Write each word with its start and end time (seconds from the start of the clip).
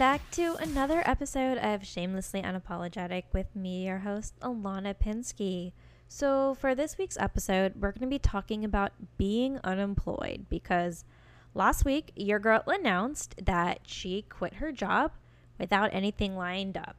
back 0.00 0.30
to 0.30 0.54
another 0.54 1.02
episode 1.04 1.58
of 1.58 1.86
Shamelessly 1.86 2.40
Unapologetic 2.40 3.24
with 3.34 3.54
me, 3.54 3.84
your 3.84 3.98
host, 3.98 4.32
Ilana 4.40 4.94
Pinsky. 4.94 5.72
So, 6.08 6.54
for 6.54 6.74
this 6.74 6.96
week's 6.96 7.18
episode, 7.18 7.74
we're 7.76 7.92
going 7.92 8.00
to 8.00 8.06
be 8.06 8.18
talking 8.18 8.64
about 8.64 8.92
being 9.18 9.60
unemployed 9.62 10.46
because 10.48 11.04
last 11.52 11.84
week, 11.84 12.12
your 12.16 12.38
girl 12.38 12.62
announced 12.66 13.44
that 13.44 13.80
she 13.86 14.22
quit 14.22 14.54
her 14.54 14.72
job 14.72 15.12
without 15.58 15.92
anything 15.92 16.34
lined 16.34 16.78
up. 16.78 16.96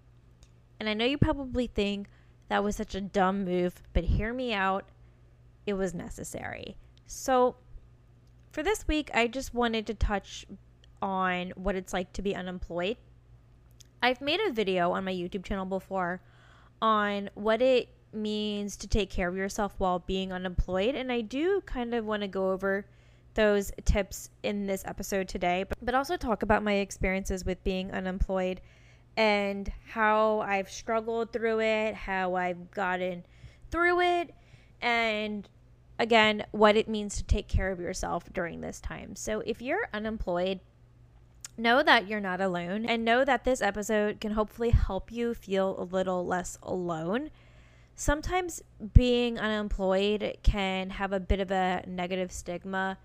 And 0.80 0.88
I 0.88 0.94
know 0.94 1.06
you 1.06 1.18
probably 1.18 1.66
think 1.66 2.08
that 2.50 2.64
was 2.64 2.76
such 2.76 2.94
a 2.94 3.02
dumb 3.02 3.44
move, 3.44 3.82
but 3.94 4.04
hear 4.04 4.32
me 4.32 4.54
out. 4.54 4.86
It 5.66 5.74
was 5.74 5.96
necessary. 5.96 6.78
So, 7.08 7.56
for 8.52 8.62
this 8.62 8.88
week, 8.88 9.10
I 9.12 9.26
just 9.26 9.56
wanted 9.56 9.88
to 9.88 9.96
touch 9.96 10.46
on 11.02 11.52
what 11.56 11.76
it's 11.76 11.94
like 11.94 12.14
to 12.14 12.22
be 12.22 12.36
unemployed. 12.36 12.98
I've 14.02 14.22
made 14.22 14.40
a 14.40 14.52
video 14.52 14.92
on 14.92 15.04
my 15.04 15.14
YouTube 15.14 15.44
channel 15.44 15.66
before 15.66 16.22
on 16.82 17.30
what 17.36 17.62
it 17.62 17.90
means 18.14 18.76
to 18.78 18.88
take 18.88 19.10
care 19.10 19.30
of 19.30 19.36
yourself 19.36 19.76
while 19.78 20.00
being 20.00 20.34
unemployed, 20.34 20.96
and 20.96 21.12
I 21.12 21.22
do 21.22 21.62
kind 21.66 21.94
of 21.94 22.06
want 22.06 22.22
to 22.24 22.28
go 22.28 22.52
over 22.52 22.86
those 23.34 23.72
tips 23.86 24.30
in 24.44 24.66
this 24.66 24.84
episode 24.86 25.28
today, 25.28 25.64
but, 25.68 25.78
but 25.82 25.96
also 25.96 26.18
talk 26.18 26.44
about 26.44 26.64
my 26.64 26.74
experiences 26.74 27.46
with 27.46 27.64
being 27.64 27.92
unemployed 27.92 28.60
and 29.16 29.72
how 29.88 30.40
I've 30.42 30.70
struggled 30.70 31.32
through 31.32 31.62
it, 31.62 31.96
how 31.96 32.36
I've 32.36 32.72
gotten 32.72 33.26
through 33.70 34.02
it, 34.02 34.34
and 34.82 35.48
again, 36.00 36.44
what 36.52 36.76
it 36.76 36.90
means 36.90 37.18
to 37.18 37.24
take 37.24 37.48
care 37.48 37.72
of 37.72 37.80
yourself 37.80 38.32
during 38.34 38.62
this 38.62 38.82
time. 38.82 39.16
So, 39.16 39.42
if 39.46 39.62
you're 39.62 39.88
unemployed, 39.94 40.60
know 41.62 41.84
that 41.84 42.08
you're 42.08 42.20
not 42.20 42.42
alone 42.42 42.86
and 42.86 43.06
know 43.06 43.24
that 43.24 43.44
this 43.44 43.62
episode 43.62 44.20
can 44.20 44.34
hopefully 44.34 44.72
help 44.72 45.12
you 45.12 45.34
feel 45.34 45.76
a 45.80 45.84
little 45.84 46.26
less 46.26 46.58
alone. 46.64 47.30
Sometimes 47.96 48.62
being 48.94 49.40
unemployed 49.40 50.38
can 50.44 50.92
have 50.92 51.14
a 51.14 51.20
bit 51.20 51.40
of 51.40 51.52
a 51.52 51.84
negative 51.88 52.32
stigma 52.32 52.98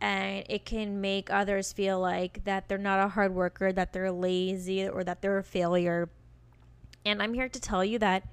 and 0.00 0.44
it 0.48 0.64
can 0.64 1.00
make 1.00 1.30
others 1.30 1.72
feel 1.72 2.00
like 2.00 2.44
that 2.44 2.68
they're 2.68 2.76
not 2.76 2.98
a 2.98 3.08
hard 3.08 3.34
worker, 3.34 3.72
that 3.72 3.92
they're 3.92 4.10
lazy 4.10 4.88
or 4.88 5.04
that 5.04 5.22
they're 5.22 5.38
a 5.38 5.44
failure. 5.44 6.08
And 7.04 7.22
I'm 7.22 7.34
here 7.34 7.48
to 7.48 7.60
tell 7.60 7.84
you 7.84 7.98
that 8.00 8.24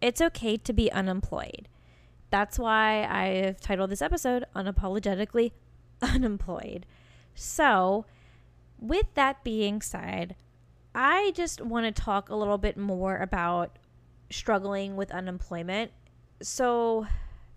it's 0.00 0.20
okay 0.22 0.56
to 0.56 0.72
be 0.72 0.90
unemployed. 0.90 1.68
That's 2.30 2.58
why 2.58 3.04
I've 3.04 3.60
titled 3.60 3.90
this 3.90 4.00
episode 4.00 4.44
Unapologetically 4.54 5.52
Unemployed. 6.02 6.86
So, 7.34 8.06
with 8.80 9.06
that 9.14 9.44
being 9.44 9.82
said, 9.82 10.34
I 10.94 11.32
just 11.34 11.60
want 11.60 11.86
to 11.94 12.02
talk 12.02 12.28
a 12.28 12.34
little 12.34 12.58
bit 12.58 12.76
more 12.76 13.18
about 13.18 13.78
struggling 14.30 14.96
with 14.96 15.10
unemployment. 15.12 15.92
So, 16.42 17.06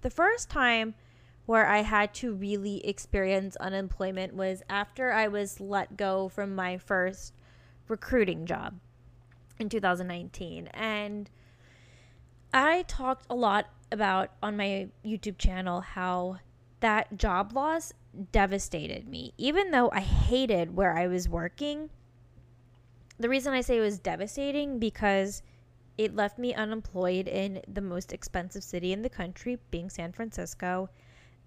the 0.02 0.10
first 0.10 0.50
time 0.50 0.96
where 1.46 1.68
I 1.68 1.80
had 1.80 2.14
to 2.16 2.34
really 2.34 2.86
experience 2.86 3.56
unemployment 3.58 4.34
was 4.34 4.64
after 4.70 5.12
I 5.12 5.28
was 5.28 5.60
let 5.60 5.98
go 5.98 6.30
from 6.30 6.56
my 6.56 6.78
first 6.78 7.34
recruiting 7.88 8.46
job 8.46 8.80
in 9.60 9.70
2019. 9.70 10.68
And 10.68 11.30
I 12.54 12.84
talked 12.84 13.26
a 13.30 13.36
lot 13.36 13.68
about 13.92 14.32
on 14.42 14.56
my 14.56 14.90
YouTube 15.06 15.38
channel 15.38 15.82
how 15.82 16.40
that 16.80 17.18
job 17.18 17.54
loss 17.54 17.94
devastated 18.32 19.08
me. 19.08 19.34
Even 19.38 19.72
though 19.72 19.90
I 19.92 20.02
hated 20.02 20.76
where 20.76 20.98
I 20.98 21.08
was 21.08 21.28
working, 21.28 21.90
the 23.20 23.30
reason 23.30 23.54
I 23.54 23.62
say 23.62 23.78
it 23.78 23.82
was 23.82 24.00
devastating 24.00 24.80
because 24.80 25.42
it 25.98 26.16
left 26.16 26.40
me 26.40 26.54
unemployed 26.54 27.28
in 27.28 27.62
the 27.68 27.82
most 27.82 28.14
expensive 28.14 28.64
city 28.64 28.94
in 28.94 29.02
the 29.02 29.10
country, 29.10 29.60
being 29.70 29.90
San 29.90 30.12
Francisco, 30.12 30.90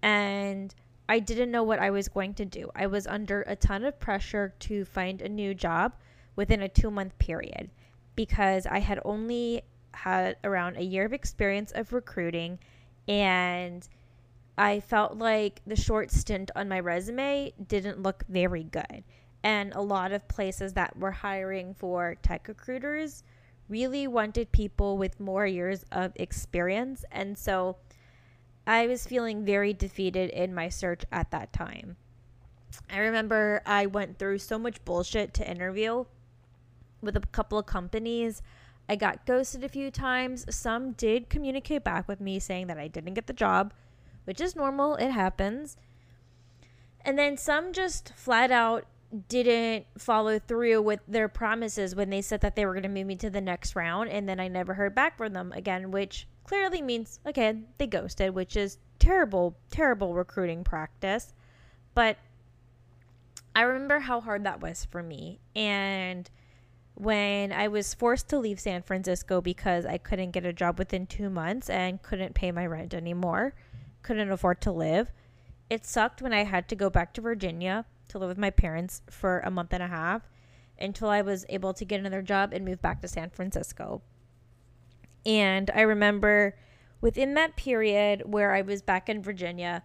and 0.01 0.73
I 1.09 1.19
didn't 1.19 1.51
know 1.51 1.63
what 1.63 1.79
I 1.79 1.89
was 1.89 2.07
going 2.07 2.33
to 2.35 2.45
do. 2.45 2.69
I 2.75 2.87
was 2.87 3.07
under 3.07 3.41
a 3.43 3.55
ton 3.55 3.85
of 3.85 3.99
pressure 3.99 4.53
to 4.59 4.85
find 4.85 5.21
a 5.21 5.29
new 5.29 5.53
job 5.53 5.93
within 6.35 6.61
a 6.61 6.69
two 6.69 6.91
month 6.91 7.17
period 7.17 7.69
because 8.15 8.65
I 8.65 8.79
had 8.79 8.99
only 9.05 9.61
had 9.93 10.37
around 10.43 10.77
a 10.77 10.83
year 10.83 11.05
of 11.05 11.13
experience 11.13 11.71
of 11.71 11.93
recruiting 11.93 12.59
and 13.07 13.87
I 14.57 14.79
felt 14.79 15.17
like 15.17 15.61
the 15.67 15.75
short 15.75 16.09
stint 16.09 16.49
on 16.55 16.67
my 16.67 16.79
resume 16.79 17.53
didn't 17.67 18.01
look 18.01 18.23
very 18.27 18.63
good. 18.63 19.03
And 19.43 19.71
a 19.73 19.81
lot 19.81 20.11
of 20.11 20.27
places 20.27 20.73
that 20.73 20.97
were 20.97 21.11
hiring 21.11 21.75
for 21.75 22.15
tech 22.15 22.47
recruiters 22.47 23.23
really 23.69 24.07
wanted 24.07 24.51
people 24.51 24.97
with 24.97 25.19
more 25.19 25.45
years 25.45 25.85
of 25.91 26.11
experience. 26.15 27.05
And 27.11 27.37
so 27.37 27.77
I 28.65 28.87
was 28.87 29.05
feeling 29.05 29.45
very 29.45 29.73
defeated 29.73 30.31
in 30.31 30.55
my 30.55 30.69
search 30.69 31.03
at 31.11 31.29
that 31.31 31.53
time. 31.53 31.97
I 32.89 32.97
remember 32.97 33.61
I 33.65 33.85
went 33.85 34.17
through 34.17 34.39
so 34.39 34.57
much 34.57 34.83
bullshit 34.85 35.33
to 35.35 35.49
interview 35.49 36.05
with 37.01 37.15
a 37.15 37.21
couple 37.21 37.59
of 37.59 37.65
companies. 37.67 38.41
I 38.89 38.95
got 38.95 39.25
ghosted 39.25 39.63
a 39.63 39.69
few 39.69 39.91
times. 39.91 40.45
Some 40.49 40.93
did 40.93 41.29
communicate 41.29 41.83
back 41.83 42.07
with 42.07 42.19
me 42.19 42.39
saying 42.39 42.67
that 42.67 42.77
I 42.77 42.87
didn't 42.87 43.13
get 43.13 43.27
the 43.27 43.33
job 43.33 43.73
which 44.27 44.41
is 44.41 44.57
normal, 44.57 44.95
it 44.95 45.11
happens. 45.11 45.77
And 46.99 47.17
then 47.17 47.37
some 47.37 47.71
just 47.71 48.11
flat 48.13 48.51
out 48.51 48.85
didn't 49.29 49.85
follow 49.97 50.37
through 50.37 50.81
with 50.81 50.99
their 51.07 51.29
promises 51.29 51.95
when 51.95 52.09
they 52.09 52.21
said 52.21 52.41
that 52.41 52.57
they 52.57 52.65
were 52.65 52.73
going 52.73 52.83
to 52.83 52.89
move 52.89 53.07
me 53.07 53.15
to 53.15 53.29
the 53.29 53.39
next 53.39 53.73
round 53.73 54.09
and 54.09 54.27
then 54.27 54.37
I 54.37 54.49
never 54.49 54.73
heard 54.73 54.93
back 54.93 55.15
from 55.15 55.31
them 55.31 55.53
again, 55.53 55.91
which 55.91 56.27
clearly 56.43 56.81
means 56.81 57.21
again, 57.23 57.67
they 57.77 57.87
ghosted, 57.87 58.35
which 58.35 58.57
is 58.57 58.79
terrible, 58.99 59.55
terrible 59.71 60.13
recruiting 60.13 60.65
practice. 60.65 61.33
But 61.95 62.17
I 63.55 63.61
remember 63.61 63.99
how 63.99 64.19
hard 64.19 64.43
that 64.43 64.59
was 64.59 64.83
for 64.91 65.01
me 65.01 65.39
and 65.55 66.29
when 66.95 67.53
I 67.53 67.69
was 67.69 67.93
forced 67.93 68.27
to 68.29 68.39
leave 68.39 68.59
San 68.59 68.81
Francisco 68.81 69.39
because 69.39 69.85
I 69.85 69.97
couldn't 69.97 70.31
get 70.31 70.45
a 70.45 70.51
job 70.51 70.77
within 70.77 71.07
2 71.07 71.29
months 71.29 71.69
and 71.69 72.01
couldn't 72.01 72.35
pay 72.35 72.51
my 72.51 72.65
rent 72.65 72.93
anymore 72.93 73.53
couldn't 74.07 74.31
afford 74.31 74.61
to 74.61 74.71
live. 74.71 75.11
It 75.69 75.85
sucked 75.85 76.21
when 76.21 76.31
I 76.31 76.45
had 76.45 76.69
to 76.69 76.75
go 76.77 76.89
back 76.89 77.13
to 77.13 77.21
Virginia 77.21 77.83
to 78.07 78.17
live 78.17 78.29
with 78.29 78.37
my 78.37 78.49
parents 78.49 79.01
for 79.09 79.41
a 79.41 79.51
month 79.51 79.73
and 79.73 79.83
a 79.83 79.87
half 79.87 80.21
until 80.79 81.09
I 81.09 81.21
was 81.21 81.45
able 81.49 81.73
to 81.73 81.83
get 81.83 81.99
another 81.99 82.21
job 82.21 82.53
and 82.53 82.63
move 82.63 82.81
back 82.81 83.01
to 83.01 83.07
San 83.09 83.31
Francisco. 83.31 84.01
And 85.25 85.69
I 85.75 85.81
remember 85.81 86.55
within 87.01 87.33
that 87.33 87.57
period 87.57 88.21
where 88.25 88.53
I 88.55 88.61
was 88.61 88.81
back 88.81 89.09
in 89.09 89.21
Virginia, 89.21 89.83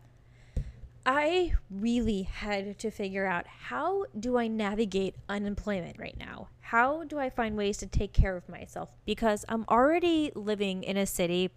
I 1.04 1.54
really 1.68 2.22
had 2.22 2.78
to 2.78 2.92
figure 2.92 3.26
out 3.26 3.48
how 3.48 4.04
do 4.16 4.38
I 4.38 4.46
navigate 4.46 5.16
unemployment 5.28 5.98
right 5.98 6.16
now? 6.16 6.46
How 6.60 7.02
do 7.02 7.18
I 7.18 7.28
find 7.28 7.56
ways 7.56 7.78
to 7.78 7.88
take 7.88 8.12
care 8.12 8.36
of 8.36 8.48
myself? 8.48 8.88
Because 9.04 9.44
I'm 9.48 9.64
already 9.68 10.30
living 10.36 10.84
in 10.84 10.96
a 10.96 11.06
city 11.06 11.50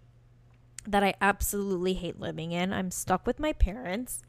that 0.86 1.02
I 1.02 1.14
absolutely 1.20 1.94
hate 1.94 2.20
living 2.20 2.52
in. 2.52 2.72
I'm 2.72 2.90
stuck 2.90 3.26
with 3.26 3.40
my 3.40 3.52
parents. 3.52 4.22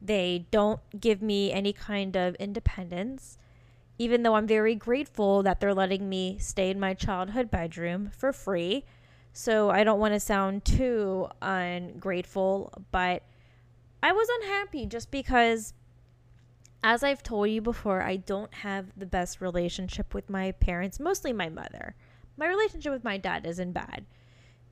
They 0.00 0.46
don't 0.50 0.80
give 0.98 1.22
me 1.22 1.52
any 1.52 1.72
kind 1.72 2.16
of 2.16 2.34
independence, 2.36 3.38
even 3.98 4.22
though 4.22 4.34
I'm 4.34 4.46
very 4.46 4.74
grateful 4.74 5.42
that 5.42 5.60
they're 5.60 5.74
letting 5.74 6.08
me 6.08 6.38
stay 6.38 6.70
in 6.70 6.80
my 6.80 6.94
childhood 6.94 7.50
bedroom 7.50 8.10
for 8.16 8.32
free. 8.32 8.84
So 9.32 9.70
I 9.70 9.84
don't 9.84 10.00
want 10.00 10.14
to 10.14 10.20
sound 10.20 10.64
too 10.64 11.28
ungrateful, 11.40 12.72
but 12.90 13.22
I 14.02 14.12
was 14.12 14.28
unhappy 14.40 14.86
just 14.86 15.10
because, 15.10 15.72
as 16.82 17.02
I've 17.02 17.22
told 17.22 17.48
you 17.48 17.62
before, 17.62 18.02
I 18.02 18.16
don't 18.16 18.52
have 18.54 18.86
the 18.96 19.06
best 19.06 19.40
relationship 19.40 20.14
with 20.14 20.28
my 20.28 20.52
parents, 20.52 20.98
mostly 20.98 21.32
my 21.32 21.48
mother. 21.48 21.94
My 22.36 22.46
relationship 22.46 22.92
with 22.92 23.04
my 23.04 23.18
dad 23.18 23.46
isn't 23.46 23.72
bad 23.72 24.04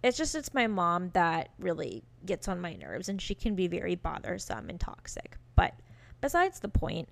it's 0.02 0.16
just 0.16 0.34
it's 0.34 0.54
my 0.54 0.66
mom 0.66 1.10
that 1.10 1.50
really 1.58 2.02
gets 2.24 2.48
on 2.48 2.60
my 2.60 2.74
nerves 2.74 3.08
and 3.08 3.20
she 3.20 3.34
can 3.34 3.54
be 3.54 3.66
very 3.66 3.94
bothersome 3.94 4.70
and 4.70 4.80
toxic. 4.80 5.36
But 5.56 5.74
besides 6.20 6.60
the 6.60 6.68
point, 6.68 7.08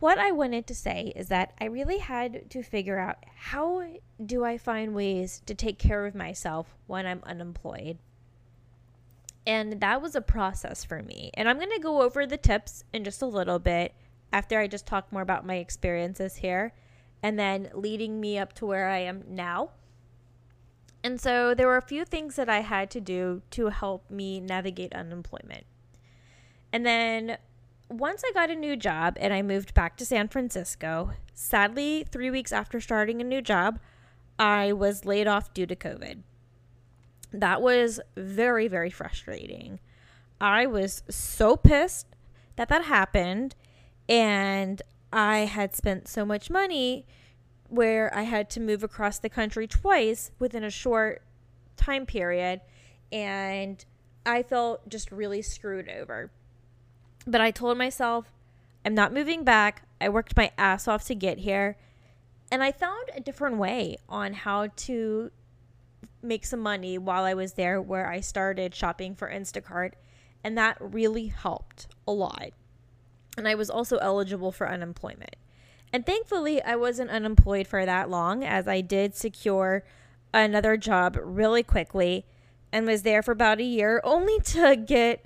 what 0.00 0.18
I 0.18 0.30
wanted 0.30 0.66
to 0.68 0.74
say 0.74 1.12
is 1.16 1.28
that 1.28 1.54
I 1.60 1.64
really 1.64 1.98
had 1.98 2.50
to 2.50 2.62
figure 2.62 2.98
out 2.98 3.24
how 3.36 3.84
do 4.24 4.44
I 4.44 4.56
find 4.56 4.94
ways 4.94 5.42
to 5.46 5.54
take 5.54 5.78
care 5.78 6.06
of 6.06 6.14
myself 6.14 6.76
when 6.86 7.04
I'm 7.04 7.22
unemployed. 7.24 7.98
And 9.44 9.80
that 9.80 10.00
was 10.00 10.14
a 10.14 10.20
process 10.20 10.84
for 10.84 11.02
me. 11.02 11.30
And 11.34 11.48
I'm 11.48 11.56
going 11.56 11.72
to 11.72 11.80
go 11.80 12.02
over 12.02 12.26
the 12.26 12.36
tips 12.36 12.84
in 12.92 13.02
just 13.02 13.22
a 13.22 13.26
little 13.26 13.58
bit 13.58 13.94
after 14.32 14.60
I 14.60 14.68
just 14.68 14.86
talk 14.86 15.10
more 15.10 15.22
about 15.22 15.46
my 15.46 15.56
experiences 15.56 16.36
here 16.36 16.74
and 17.22 17.38
then 17.38 17.70
leading 17.74 18.20
me 18.20 18.38
up 18.38 18.52
to 18.54 18.66
where 18.66 18.88
I 18.88 18.98
am 18.98 19.24
now 19.26 19.70
and 21.02 21.20
so 21.20 21.54
there 21.54 21.66
were 21.66 21.76
a 21.76 21.82
few 21.82 22.04
things 22.04 22.36
that 22.36 22.48
I 22.48 22.60
had 22.60 22.90
to 22.90 23.00
do 23.00 23.42
to 23.50 23.68
help 23.68 24.10
me 24.10 24.40
navigate 24.40 24.92
unemployment. 24.92 25.64
And 26.72 26.84
then 26.84 27.38
once 27.88 28.22
I 28.26 28.32
got 28.32 28.50
a 28.50 28.54
new 28.54 28.76
job 28.76 29.16
and 29.20 29.32
I 29.32 29.42
moved 29.42 29.74
back 29.74 29.96
to 29.96 30.06
San 30.06 30.28
Francisco, 30.28 31.12
sadly, 31.34 32.04
three 32.10 32.30
weeks 32.30 32.52
after 32.52 32.80
starting 32.80 33.20
a 33.20 33.24
new 33.24 33.40
job, 33.40 33.78
I 34.38 34.72
was 34.72 35.04
laid 35.04 35.26
off 35.26 35.54
due 35.54 35.66
to 35.66 35.76
COVID. 35.76 36.22
That 37.32 37.62
was 37.62 38.00
very, 38.16 38.68
very 38.68 38.90
frustrating. 38.90 39.80
I 40.40 40.66
was 40.66 41.02
so 41.08 41.56
pissed 41.56 42.06
that 42.56 42.68
that 42.68 42.84
happened, 42.84 43.54
and 44.08 44.80
I 45.12 45.38
had 45.40 45.74
spent 45.74 46.08
so 46.08 46.24
much 46.24 46.50
money 46.50 47.06
where 47.68 48.14
I 48.14 48.22
had 48.22 48.50
to 48.50 48.60
move 48.60 48.82
across 48.82 49.18
the 49.18 49.28
country 49.28 49.66
twice 49.66 50.30
within 50.38 50.64
a 50.64 50.70
short 50.70 51.22
time 51.76 52.06
period, 52.06 52.60
and 53.12 53.84
I 54.26 54.42
felt 54.42 54.88
just 54.88 55.10
really 55.12 55.42
screwed 55.42 55.88
over. 55.88 56.30
But 57.26 57.40
I 57.40 57.50
told 57.50 57.78
myself, 57.78 58.32
I'm 58.84 58.94
not 58.94 59.12
moving 59.12 59.44
back. 59.44 59.82
I 60.00 60.08
worked 60.08 60.36
my 60.36 60.50
ass 60.56 60.88
off 60.88 61.04
to 61.06 61.14
get 61.14 61.38
here. 61.38 61.76
And 62.50 62.62
I 62.62 62.72
found 62.72 63.10
a 63.14 63.20
different 63.20 63.58
way 63.58 63.96
on 64.08 64.32
how 64.32 64.68
to 64.68 65.30
make 66.22 66.46
some 66.46 66.60
money 66.60 66.96
while 66.96 67.24
I 67.24 67.34
was 67.34 67.54
there, 67.54 67.80
where 67.82 68.08
I 68.08 68.20
started 68.20 68.74
shopping 68.74 69.14
for 69.14 69.30
Instacart. 69.30 69.92
And 70.42 70.56
that 70.56 70.78
really 70.80 71.26
helped 71.26 71.88
a 72.06 72.12
lot. 72.12 72.50
And 73.36 73.46
I 73.46 73.54
was 73.54 73.68
also 73.68 73.98
eligible 73.98 74.52
for 74.52 74.68
unemployment. 74.68 75.36
And 75.92 76.04
thankfully, 76.04 76.62
I 76.62 76.76
wasn't 76.76 77.10
unemployed 77.10 77.66
for 77.66 77.86
that 77.86 78.10
long, 78.10 78.44
as 78.44 78.68
I 78.68 78.80
did 78.80 79.14
secure 79.14 79.84
another 80.34 80.76
job 80.76 81.18
really 81.20 81.62
quickly 81.62 82.26
and 82.72 82.86
was 82.86 83.02
there 83.02 83.22
for 83.22 83.32
about 83.32 83.60
a 83.60 83.64
year, 83.64 84.00
only 84.04 84.38
to 84.44 84.76
get 84.76 85.24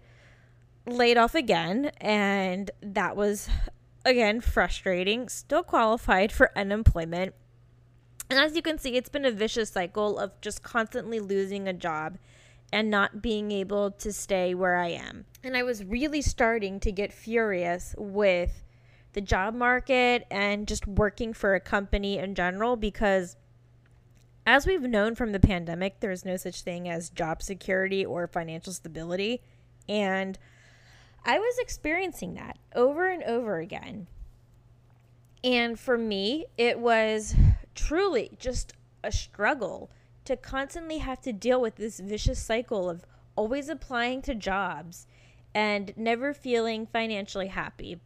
laid 0.86 1.16
off 1.16 1.34
again, 1.34 1.86
and 2.00 2.70
that 2.80 3.16
was 3.16 3.48
again 4.04 4.40
frustrating. 4.40 5.28
Still 5.28 5.62
qualified 5.62 6.32
for 6.32 6.56
unemployment. 6.56 7.34
And 8.30 8.38
as 8.38 8.56
you 8.56 8.62
can 8.62 8.78
see, 8.78 8.96
it's 8.96 9.10
been 9.10 9.26
a 9.26 9.30
vicious 9.30 9.70
cycle 9.70 10.18
of 10.18 10.40
just 10.40 10.62
constantly 10.62 11.20
losing 11.20 11.68
a 11.68 11.72
job 11.72 12.18
and 12.72 12.88
not 12.88 13.20
being 13.20 13.52
able 13.52 13.90
to 13.90 14.12
stay 14.12 14.54
where 14.54 14.76
I 14.76 14.88
am. 14.88 15.26
And 15.44 15.56
I 15.56 15.62
was 15.62 15.84
really 15.84 16.22
starting 16.22 16.80
to 16.80 16.90
get 16.90 17.12
furious 17.12 17.94
with 17.98 18.64
the 19.12 19.20
job 19.20 19.54
market 19.54 20.26
and 20.30 20.66
just 20.66 20.86
working 20.86 21.32
for 21.32 21.54
a 21.54 21.60
company 21.60 22.18
in 22.18 22.34
general 22.34 22.76
because 22.76 23.36
as 24.46 24.66
we've 24.66 24.82
known 24.82 25.14
from 25.14 25.32
the 25.32 25.40
pandemic, 25.40 26.00
there's 26.00 26.24
no 26.24 26.36
such 26.36 26.62
thing 26.62 26.88
as 26.88 27.10
job 27.10 27.42
security 27.42 28.04
or 28.04 28.26
financial 28.26 28.72
stability. 28.72 29.40
And 29.88 30.38
I 31.24 31.38
was 31.38 31.58
experiencing 31.58 32.34
that 32.34 32.58
over 32.74 33.08
and 33.08 33.22
over 33.22 33.58
again. 33.58 34.08
And 35.44 35.78
for 35.78 35.96
me, 35.96 36.46
it 36.56 36.78
was 36.78 37.34
truly 37.74 38.30
just 38.38 38.72
a 39.04 39.12
struggle 39.12 39.90
to 40.24 40.36
constantly 40.36 40.98
have 40.98 41.20
to 41.22 41.32
deal 41.32 41.60
with 41.60 41.76
this 41.76 42.00
vicious 42.00 42.40
cycle 42.40 42.88
of 42.88 43.04
always 43.36 43.68
applying 43.68 44.22
to 44.22 44.34
jobs 44.34 45.06
and 45.54 45.92
never 45.96 46.32
feeling 46.32 46.86
financially 46.86 47.48
happy. 47.48 48.00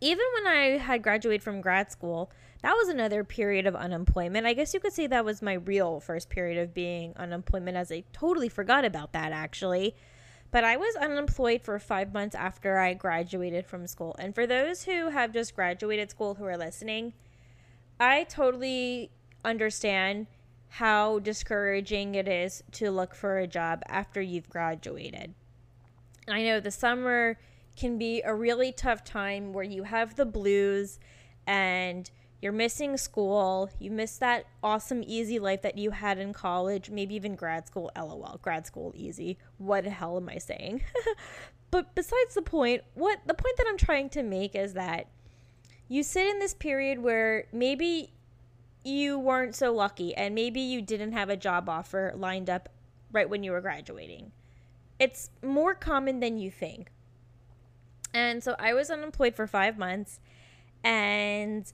Even 0.00 0.24
when 0.34 0.46
I 0.46 0.78
had 0.78 1.02
graduated 1.02 1.42
from 1.42 1.60
grad 1.60 1.90
school, 1.90 2.30
that 2.62 2.74
was 2.74 2.88
another 2.88 3.24
period 3.24 3.66
of 3.66 3.74
unemployment. 3.74 4.46
I 4.46 4.52
guess 4.52 4.74
you 4.74 4.80
could 4.80 4.92
say 4.92 5.06
that 5.06 5.24
was 5.24 5.40
my 5.40 5.54
real 5.54 6.00
first 6.00 6.28
period 6.28 6.58
of 6.58 6.74
being 6.74 7.14
unemployment, 7.16 7.76
as 7.76 7.90
I 7.90 8.04
totally 8.12 8.48
forgot 8.48 8.84
about 8.84 9.12
that 9.12 9.32
actually. 9.32 9.94
But 10.50 10.64
I 10.64 10.76
was 10.76 10.94
unemployed 10.96 11.62
for 11.62 11.78
five 11.78 12.12
months 12.12 12.34
after 12.34 12.78
I 12.78 12.94
graduated 12.94 13.66
from 13.66 13.86
school. 13.86 14.14
And 14.18 14.34
for 14.34 14.46
those 14.46 14.84
who 14.84 15.10
have 15.10 15.32
just 15.32 15.54
graduated 15.54 16.10
school 16.10 16.34
who 16.34 16.44
are 16.44 16.56
listening, 16.56 17.14
I 17.98 18.24
totally 18.24 19.10
understand 19.44 20.26
how 20.68 21.18
discouraging 21.18 22.14
it 22.14 22.28
is 22.28 22.62
to 22.72 22.90
look 22.90 23.14
for 23.14 23.38
a 23.38 23.46
job 23.46 23.82
after 23.88 24.20
you've 24.20 24.48
graduated. 24.48 25.34
I 26.28 26.42
know 26.42 26.60
the 26.60 26.70
summer 26.70 27.38
can 27.76 27.98
be 27.98 28.22
a 28.22 28.34
really 28.34 28.72
tough 28.72 29.04
time 29.04 29.52
where 29.52 29.64
you 29.64 29.84
have 29.84 30.16
the 30.16 30.24
blues 30.24 30.98
and 31.46 32.10
you're 32.40 32.52
missing 32.52 32.96
school. 32.96 33.70
You 33.78 33.90
miss 33.90 34.18
that 34.18 34.46
awesome, 34.62 35.02
easy 35.06 35.38
life 35.38 35.62
that 35.62 35.78
you 35.78 35.90
had 35.90 36.18
in 36.18 36.32
college, 36.32 36.90
maybe 36.90 37.14
even 37.14 37.34
grad 37.34 37.66
school. 37.66 37.90
LOL, 37.96 38.38
grad 38.42 38.66
school 38.66 38.92
easy. 38.94 39.38
What 39.58 39.84
the 39.84 39.90
hell 39.90 40.16
am 40.16 40.28
I 40.28 40.38
saying? 40.38 40.82
but 41.70 41.94
besides 41.94 42.34
the 42.34 42.42
point, 42.42 42.82
what 42.94 43.20
the 43.26 43.34
point 43.34 43.56
that 43.56 43.66
I'm 43.68 43.78
trying 43.78 44.10
to 44.10 44.22
make 44.22 44.54
is 44.54 44.74
that 44.74 45.08
you 45.88 46.02
sit 46.02 46.26
in 46.26 46.38
this 46.38 46.54
period 46.54 46.98
where 46.98 47.46
maybe 47.52 48.12
you 48.84 49.18
weren't 49.18 49.54
so 49.54 49.72
lucky 49.72 50.14
and 50.14 50.34
maybe 50.34 50.60
you 50.60 50.82
didn't 50.82 51.12
have 51.12 51.30
a 51.30 51.36
job 51.36 51.68
offer 51.68 52.12
lined 52.16 52.50
up 52.50 52.68
right 53.12 53.28
when 53.28 53.42
you 53.42 53.50
were 53.50 53.60
graduating. 53.60 54.32
It's 54.98 55.30
more 55.42 55.74
common 55.74 56.20
than 56.20 56.38
you 56.38 56.50
think. 56.50 56.90
And 58.16 58.42
so 58.42 58.56
I 58.58 58.72
was 58.72 58.88
unemployed 58.88 59.34
for 59.34 59.46
five 59.46 59.76
months 59.76 60.20
and 60.82 61.70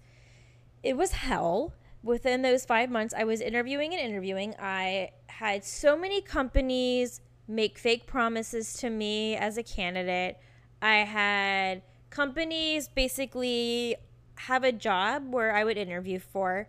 it 0.83 0.97
was 0.97 1.13
hell. 1.13 1.73
Within 2.03 2.43
those 2.43 2.65
five 2.65 2.91
months, 2.91 3.15
I 3.17 3.23
was 3.23 3.41
interviewing 3.41 3.95
and 3.95 4.03
interviewing. 4.03 4.57
I 4.59 5.13
had 5.29 5.65
so 5.65 5.97
many 5.97 6.21
companies 6.21 7.21
make 7.47 7.79
fake 7.79 8.09
promises 8.09 8.75
to 8.79 8.91
me 8.91 9.37
as 9.37 9.57
a 9.57 9.63
candidate. 9.63 10.37
I 10.83 10.97
had 11.05 11.83
companies 12.11 12.89
basically 12.89 13.95
have 14.35 14.65
a 14.65 14.73
job 14.73 15.33
where 15.33 15.55
I 15.55 15.63
would 15.63 15.79
interview 15.79 16.19
for, 16.19 16.69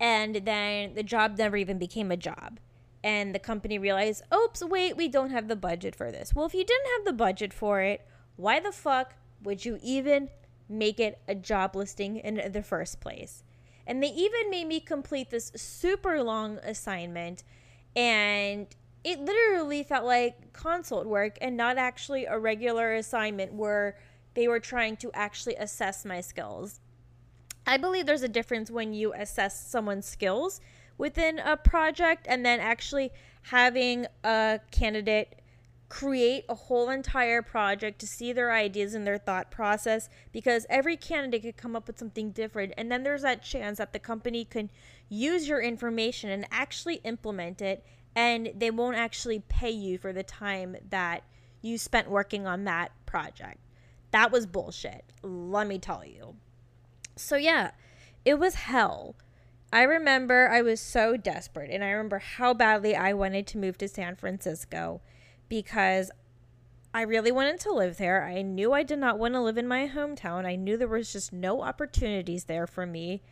and 0.00 0.36
then 0.46 0.94
the 0.94 1.02
job 1.02 1.36
never 1.36 1.58
even 1.58 1.78
became 1.78 2.10
a 2.10 2.16
job. 2.16 2.58
And 3.04 3.34
the 3.34 3.38
company 3.38 3.78
realized, 3.78 4.22
oops, 4.32 4.64
wait, 4.64 4.96
we 4.96 5.08
don't 5.08 5.30
have 5.30 5.48
the 5.48 5.56
budget 5.56 5.94
for 5.94 6.10
this. 6.10 6.34
Well, 6.34 6.46
if 6.46 6.54
you 6.54 6.64
didn't 6.64 6.90
have 6.96 7.04
the 7.04 7.12
budget 7.12 7.52
for 7.52 7.82
it, 7.82 8.00
why 8.40 8.60
the 8.60 8.72
fuck 8.72 9.14
would 9.42 9.64
you 9.64 9.78
even 9.82 10.28
make 10.68 11.00
it 11.00 11.18
a 11.28 11.34
job 11.34 11.76
listing 11.76 12.16
in 12.16 12.52
the 12.52 12.62
first 12.62 13.00
place? 13.00 13.42
And 13.86 14.02
they 14.02 14.08
even 14.08 14.50
made 14.50 14.66
me 14.66 14.80
complete 14.80 15.30
this 15.30 15.52
super 15.56 16.22
long 16.22 16.58
assignment. 16.58 17.42
And 17.96 18.66
it 19.02 19.18
literally 19.18 19.82
felt 19.82 20.04
like 20.04 20.52
consult 20.52 21.06
work 21.06 21.38
and 21.40 21.56
not 21.56 21.76
actually 21.78 22.26
a 22.26 22.38
regular 22.38 22.94
assignment 22.94 23.54
where 23.54 23.98
they 24.34 24.46
were 24.46 24.60
trying 24.60 24.96
to 24.98 25.10
actually 25.12 25.56
assess 25.56 26.04
my 26.04 26.20
skills. 26.20 26.80
I 27.66 27.76
believe 27.76 28.06
there's 28.06 28.22
a 28.22 28.28
difference 28.28 28.70
when 28.70 28.94
you 28.94 29.12
assess 29.12 29.68
someone's 29.68 30.06
skills 30.06 30.60
within 30.98 31.38
a 31.38 31.56
project 31.56 32.26
and 32.28 32.44
then 32.44 32.60
actually 32.60 33.10
having 33.42 34.06
a 34.22 34.60
candidate 34.70 35.39
create 35.90 36.44
a 36.48 36.54
whole 36.54 36.88
entire 36.88 37.42
project 37.42 37.98
to 37.98 38.06
see 38.06 38.32
their 38.32 38.52
ideas 38.52 38.94
and 38.94 39.04
their 39.04 39.18
thought 39.18 39.50
process 39.50 40.08
because 40.30 40.64
every 40.70 40.96
candidate 40.96 41.42
could 41.42 41.56
come 41.56 41.74
up 41.74 41.88
with 41.88 41.98
something 41.98 42.30
different 42.30 42.72
and 42.78 42.90
then 42.90 43.02
there's 43.02 43.22
that 43.22 43.42
chance 43.42 43.78
that 43.78 43.92
the 43.92 43.98
company 43.98 44.44
can 44.44 44.70
use 45.08 45.48
your 45.48 45.60
information 45.60 46.30
and 46.30 46.46
actually 46.52 47.00
implement 47.02 47.60
it 47.60 47.84
and 48.14 48.52
they 48.56 48.70
won't 48.70 48.96
actually 48.96 49.40
pay 49.48 49.70
you 49.70 49.98
for 49.98 50.12
the 50.12 50.22
time 50.22 50.76
that 50.88 51.24
you 51.60 51.76
spent 51.76 52.08
working 52.08 52.46
on 52.46 52.64
that 52.64 52.92
project. 53.04 53.58
That 54.12 54.30
was 54.30 54.46
bullshit. 54.46 55.04
Let 55.22 55.66
me 55.66 55.78
tell 55.78 56.04
you. 56.04 56.36
So 57.16 57.34
yeah, 57.34 57.72
it 58.24 58.38
was 58.38 58.54
hell. 58.54 59.16
I 59.72 59.82
remember 59.82 60.48
I 60.48 60.62
was 60.62 60.80
so 60.80 61.16
desperate 61.16 61.70
and 61.70 61.82
I 61.82 61.90
remember 61.90 62.20
how 62.20 62.54
badly 62.54 62.94
I 62.94 63.12
wanted 63.12 63.48
to 63.48 63.58
move 63.58 63.76
to 63.78 63.88
San 63.88 64.14
Francisco 64.14 65.00
because 65.50 66.10
I 66.94 67.02
really 67.02 67.30
wanted 67.30 67.60
to 67.60 67.72
live 67.72 67.98
there. 67.98 68.24
I 68.24 68.40
knew 68.40 68.72
I 68.72 68.82
did 68.82 68.98
not 68.98 69.18
want 69.18 69.34
to 69.34 69.40
live 69.42 69.58
in 69.58 69.68
my 69.68 69.86
hometown. 69.86 70.46
I 70.46 70.56
knew 70.56 70.78
there 70.78 70.88
was 70.88 71.12
just 71.12 71.30
no 71.30 71.60
opportunities 71.60 72.44
there 72.44 72.66
for 72.66 72.86
me. 72.86 73.22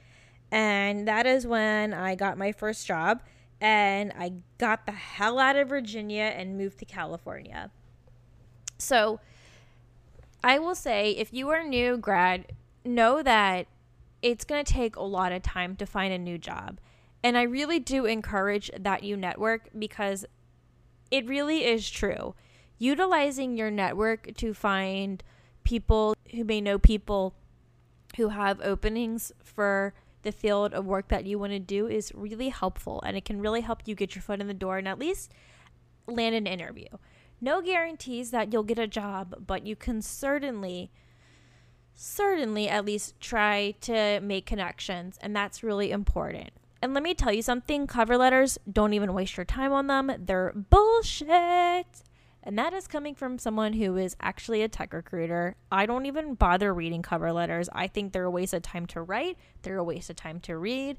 And 0.51 1.09
that 1.09 1.27
is 1.27 1.47
when 1.47 1.95
I 1.95 2.15
got 2.15 2.37
my 2.37 2.53
first 2.53 2.87
job 2.87 3.23
and 3.61 4.13
I 4.19 4.35
got 4.59 4.85
the 4.85 4.93
hell 4.93 5.39
out 5.39 5.57
of 5.57 5.69
Virginia 5.69 6.33
and 6.37 6.59
moved 6.59 6.79
to 6.81 6.85
California. 6.85 7.71
So, 8.79 9.21
I 10.43 10.59
will 10.61 10.77
say 10.77 11.11
if 11.13 11.33
you 11.33 11.49
are 11.49 11.65
new 11.65 11.97
grad, 11.97 12.53
know 12.85 13.23
that 13.23 13.67
it's 14.23 14.45
going 14.45 14.65
to 14.65 14.73
take 14.73 14.95
a 14.95 15.03
lot 15.03 15.33
of 15.33 15.43
time 15.43 15.75
to 15.77 15.87
find 15.87 16.13
a 16.13 16.19
new 16.19 16.39
job. 16.39 16.79
And 17.25 17.37
I 17.37 17.43
really 17.43 17.81
do 17.81 18.07
encourage 18.07 18.71
that 18.79 19.03
you 19.03 19.17
network 19.17 19.69
because 19.77 20.25
it 21.11 21.27
really 21.27 21.65
is 21.65 21.89
true. 21.89 22.35
Utilizing 22.79 23.57
your 23.57 23.71
network 23.71 24.35
to 24.37 24.55
find 24.55 25.23
people 25.65 26.15
who 26.31 26.45
may 26.45 26.61
know 26.61 26.79
people 26.79 27.35
who 28.17 28.29
have 28.29 28.61
openings 28.61 29.33
for 29.43 29.95
the 30.23 30.33
field 30.33 30.75
of 30.75 30.87
work 30.87 31.09
that 31.09 31.27
you 31.27 31.39
want 31.39 31.53
to 31.53 31.59
do 31.59 31.87
is 31.87 32.13
really 32.15 32.49
helpful 32.49 33.03
and 33.07 33.17
it 33.17 33.25
can 33.25 33.41
really 33.41 33.61
help 33.61 33.83
you 33.87 33.95
get 33.95 34.15
your 34.15 34.23
foot 34.23 34.41
in 34.41 34.47
the 34.49 34.55
door 34.55 34.79
and 34.79 34.89
at 34.89 34.99
least 34.99 35.33
land 36.07 36.35
an 36.35 36.47
interview. 36.47 36.89
No 37.41 37.63
guarantees 37.63 38.31
that 38.31 38.53
you'll 38.53 38.65
get 38.65 38.79
a 38.79 38.87
job, 38.87 39.45
but 39.47 39.65
you 39.65 39.77
can 39.77 40.03
certainly, 40.03 40.91
certainly 41.95 42.69
at 42.69 42.85
least 42.85 43.21
try 43.21 43.75
to 43.83 44.21
make 44.21 44.45
connections. 44.45 45.19
And 45.21 45.37
that's 45.37 45.63
really 45.63 45.93
important. 45.93 46.51
And 46.81 46.95
let 46.95 47.03
me 47.03 47.15
tell 47.15 47.33
you 47.33 47.43
something 47.43 47.87
cover 47.87 48.17
letters, 48.17 48.59
don't 48.71 48.93
even 48.93 49.13
waste 49.13 49.37
your 49.37 49.45
time 49.45 49.73
on 49.73 49.89
them. 49.89 50.13
They're 50.19 50.53
bullshit. 50.55 51.87
And 52.43 52.57
that 52.59 52.73
is 52.73 52.87
coming 52.87 53.15
from 53.15 53.39
someone 53.39 53.75
who 53.75 53.97
is 53.97 54.17
actually 54.21 54.63
a 54.63 54.69
tech 54.69 54.93
recruiter. 54.93 55.57
I 55.73 55.87
don't 55.87 56.07
even 56.07 56.35
bother 56.35 56.73
reading 56.73 57.03
cover 57.03 57.33
letters. 57.33 57.69
I 57.73 57.89
think 57.89 58.13
they're 58.13 58.25
a 58.25 58.31
waste 58.31 58.55
of 58.55 58.63
time 58.63 58.87
to 58.87 59.03
write, 59.03 59.37
they're 59.63 59.79
a 59.79 59.85
waste 59.85 60.09
of 60.09 60.17
time 60.17 60.41
to 60.41 60.57
read. 60.57 60.99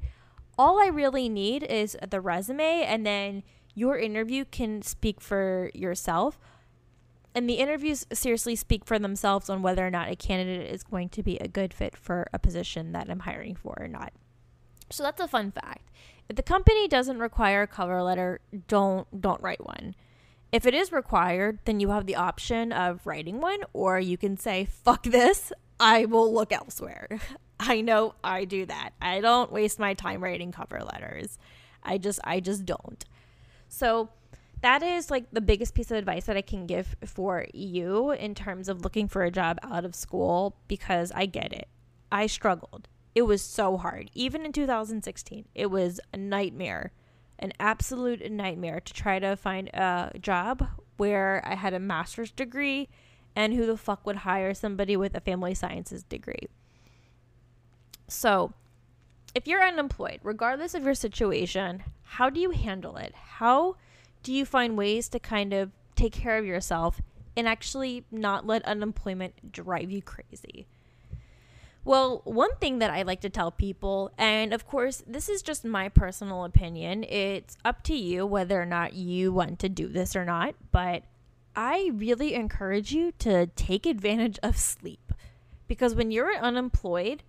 All 0.58 0.80
I 0.80 0.88
really 0.88 1.30
need 1.30 1.64
is 1.64 1.98
the 2.08 2.20
resume, 2.20 2.84
and 2.84 3.06
then 3.06 3.44
your 3.74 3.98
interview 3.98 4.44
can 4.44 4.82
speak 4.82 5.22
for 5.22 5.72
yourself. 5.74 6.38
And 7.34 7.50
the 7.50 7.56
interviews 7.56 8.06
seriously 8.12 8.58
speak 8.58 8.84
for 8.84 9.00
themselves 9.00 9.50
on 9.50 9.62
whether 9.62 9.88
or 9.88 9.92
not 9.92 10.10
a 10.10 10.18
candidate 10.18 10.70
is 10.70 10.84
going 10.84 11.10
to 11.10 11.24
be 11.24 11.38
a 11.38 11.48
good 11.48 11.74
fit 11.74 11.96
for 11.96 12.28
a 12.34 12.40
position 12.40 12.92
that 12.92 13.10
I'm 13.10 13.22
hiring 13.22 13.56
for 13.56 13.76
or 13.80 13.88
not. 13.88 14.12
So 14.92 15.04
that's 15.04 15.22
a 15.22 15.28
fun 15.28 15.52
fact. 15.52 15.90
If 16.28 16.36
the 16.36 16.44
company 16.44 16.88
doesn't 16.88 17.20
require 17.20 17.64
a 17.64 17.68
cover 17.68 18.02
letter, 18.04 18.40
don't 18.68 19.22
don't 19.22 19.42
write 19.42 19.66
one. 19.66 19.96
If 20.52 20.66
it 20.66 20.74
is 20.74 20.92
required, 20.92 21.60
then 21.66 21.80
you 21.80 21.90
have 21.90 22.06
the 22.06 22.16
option 22.16 22.72
of 22.72 23.06
writing 23.06 23.40
one 23.40 23.60
or 23.74 24.00
you 24.00 24.18
can 24.18 24.38
say 24.38 24.66
fuck 24.66 25.04
this, 25.04 25.52
I 25.80 26.06
will 26.06 26.34
look 26.34 26.52
elsewhere. 26.52 27.08
I 27.60 27.82
know 27.82 28.16
I 28.24 28.46
do 28.46 28.66
that. 28.68 28.92
I 29.02 29.22
don't 29.22 29.52
waste 29.52 29.80
my 29.80 29.94
time 29.94 30.24
writing 30.24 30.52
cover 30.52 30.82
letters. 30.82 31.38
I 31.84 31.98
just 31.98 32.20
I 32.24 32.40
just 32.40 32.66
don't. 32.66 33.04
So 33.68 34.10
that 34.62 34.84
is 34.84 35.10
like 35.10 35.26
the 35.32 35.42
biggest 35.42 35.74
piece 35.74 35.92
of 35.92 35.98
advice 35.98 36.26
that 36.26 36.38
I 36.38 36.42
can 36.42 36.66
give 36.66 36.96
for 37.06 37.46
you 37.54 38.12
in 38.12 38.36
terms 38.36 38.68
of 38.70 38.84
looking 38.84 39.08
for 39.08 39.24
a 39.24 39.32
job 39.32 39.58
out 39.64 39.86
of 39.86 39.96
school 39.96 40.56
because 40.68 41.12
I 41.14 41.26
get 41.26 41.54
it. 41.54 41.68
I 42.12 42.28
struggled. 42.28 42.88
It 43.16 43.24
was 43.24 43.42
so 43.42 43.78
hard. 43.78 44.12
Even 44.14 44.46
in 44.46 44.52
2016, 44.52 45.46
it 45.56 45.72
was 45.72 46.00
a 46.14 46.18
nightmare, 46.18 46.92
an 47.40 47.54
absolute 47.60 48.30
nightmare 48.32 48.80
to 48.80 48.94
try 48.94 49.20
to 49.20 49.36
find 49.36 49.70
a 49.70 50.12
job 50.22 50.68
where 50.98 51.42
I 51.46 51.56
had 51.56 51.74
a 51.74 51.80
master's 51.80 52.32
degree 52.32 52.90
and 53.36 53.54
who 53.54 53.66
the 53.66 53.78
fuck 53.78 54.06
would 54.06 54.18
hire 54.18 54.54
somebody 54.54 54.98
with 54.98 55.16
a 55.16 55.22
family 55.22 55.54
sciences 55.54 56.04
degree. 56.04 56.48
So, 58.08 58.54
if 59.36 59.48
you're 59.48 59.64
unemployed, 59.64 60.20
regardless 60.24 60.74
of 60.74 60.84
your 60.84 60.96
situation, 60.96 61.84
how 62.04 62.30
do 62.30 62.40
you 62.40 62.50
handle 62.50 62.98
it? 62.98 63.14
How 63.14 63.76
do 64.24 64.34
you 64.34 64.46
find 64.46 64.78
ways 64.78 65.08
to 65.10 65.20
kind 65.20 65.54
of 65.54 65.72
take 65.96 66.14
care 66.14 66.38
of 66.38 66.46
yourself 66.46 67.02
and 67.38 67.48
actually 67.48 68.04
not 68.12 68.46
let 68.46 68.66
unemployment 68.66 69.52
drive 69.52 69.92
you 69.92 70.02
crazy? 70.02 70.68
Well, 71.86 72.22
one 72.26 72.56
thing 72.58 72.80
that 72.80 72.92
I 72.92 73.04
like 73.04 73.22
to 73.22 73.30
tell 73.30 73.52
people, 73.52 74.12
and 74.18 74.54
of 74.54 74.68
course, 74.68 75.02
this 75.08 75.30
is 75.30 75.42
just 75.42 75.64
my 75.64 75.90
personal 75.90 76.44
opinion, 76.44 77.04
it's 77.04 77.58
up 77.64 77.84
to 77.84 77.96
you 77.96 78.26
whether 78.26 78.62
or 78.62 78.66
not 78.66 78.94
you 78.94 79.32
want 79.32 79.60
to 79.60 79.70
do 79.70 79.88
this 79.88 80.16
or 80.16 80.26
not, 80.26 80.56
but 80.72 81.04
I 81.56 81.92
really 81.94 82.34
encourage 82.34 82.92
you 82.92 83.12
to 83.20 83.48
take 83.48 83.86
advantage 83.86 84.38
of 84.44 84.58
sleep. 84.58 85.14
Because 85.68 85.96
when 85.96 86.12
you're 86.12 86.36
unemployed, 86.36 87.24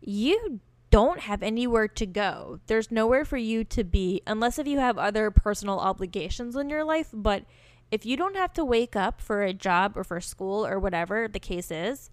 you 0.00 0.60
don't 0.90 1.20
have 1.20 1.42
anywhere 1.42 1.88
to 1.88 2.06
go. 2.06 2.60
There's 2.66 2.90
nowhere 2.90 3.24
for 3.24 3.36
you 3.36 3.64
to 3.64 3.84
be 3.84 4.22
unless 4.26 4.58
if 4.58 4.66
you 4.66 4.78
have 4.78 4.96
other 4.96 5.30
personal 5.30 5.78
obligations 5.80 6.56
in 6.56 6.70
your 6.70 6.84
life, 6.84 7.08
but 7.12 7.44
if 7.90 8.06
you 8.06 8.16
don't 8.16 8.36
have 8.36 8.52
to 8.54 8.64
wake 8.64 8.96
up 8.96 9.20
for 9.20 9.42
a 9.42 9.52
job 9.52 9.96
or 9.96 10.04
for 10.04 10.20
school 10.20 10.66
or 10.66 10.78
whatever 10.78 11.28
the 11.28 11.40
case 11.40 11.70
is, 11.70 12.10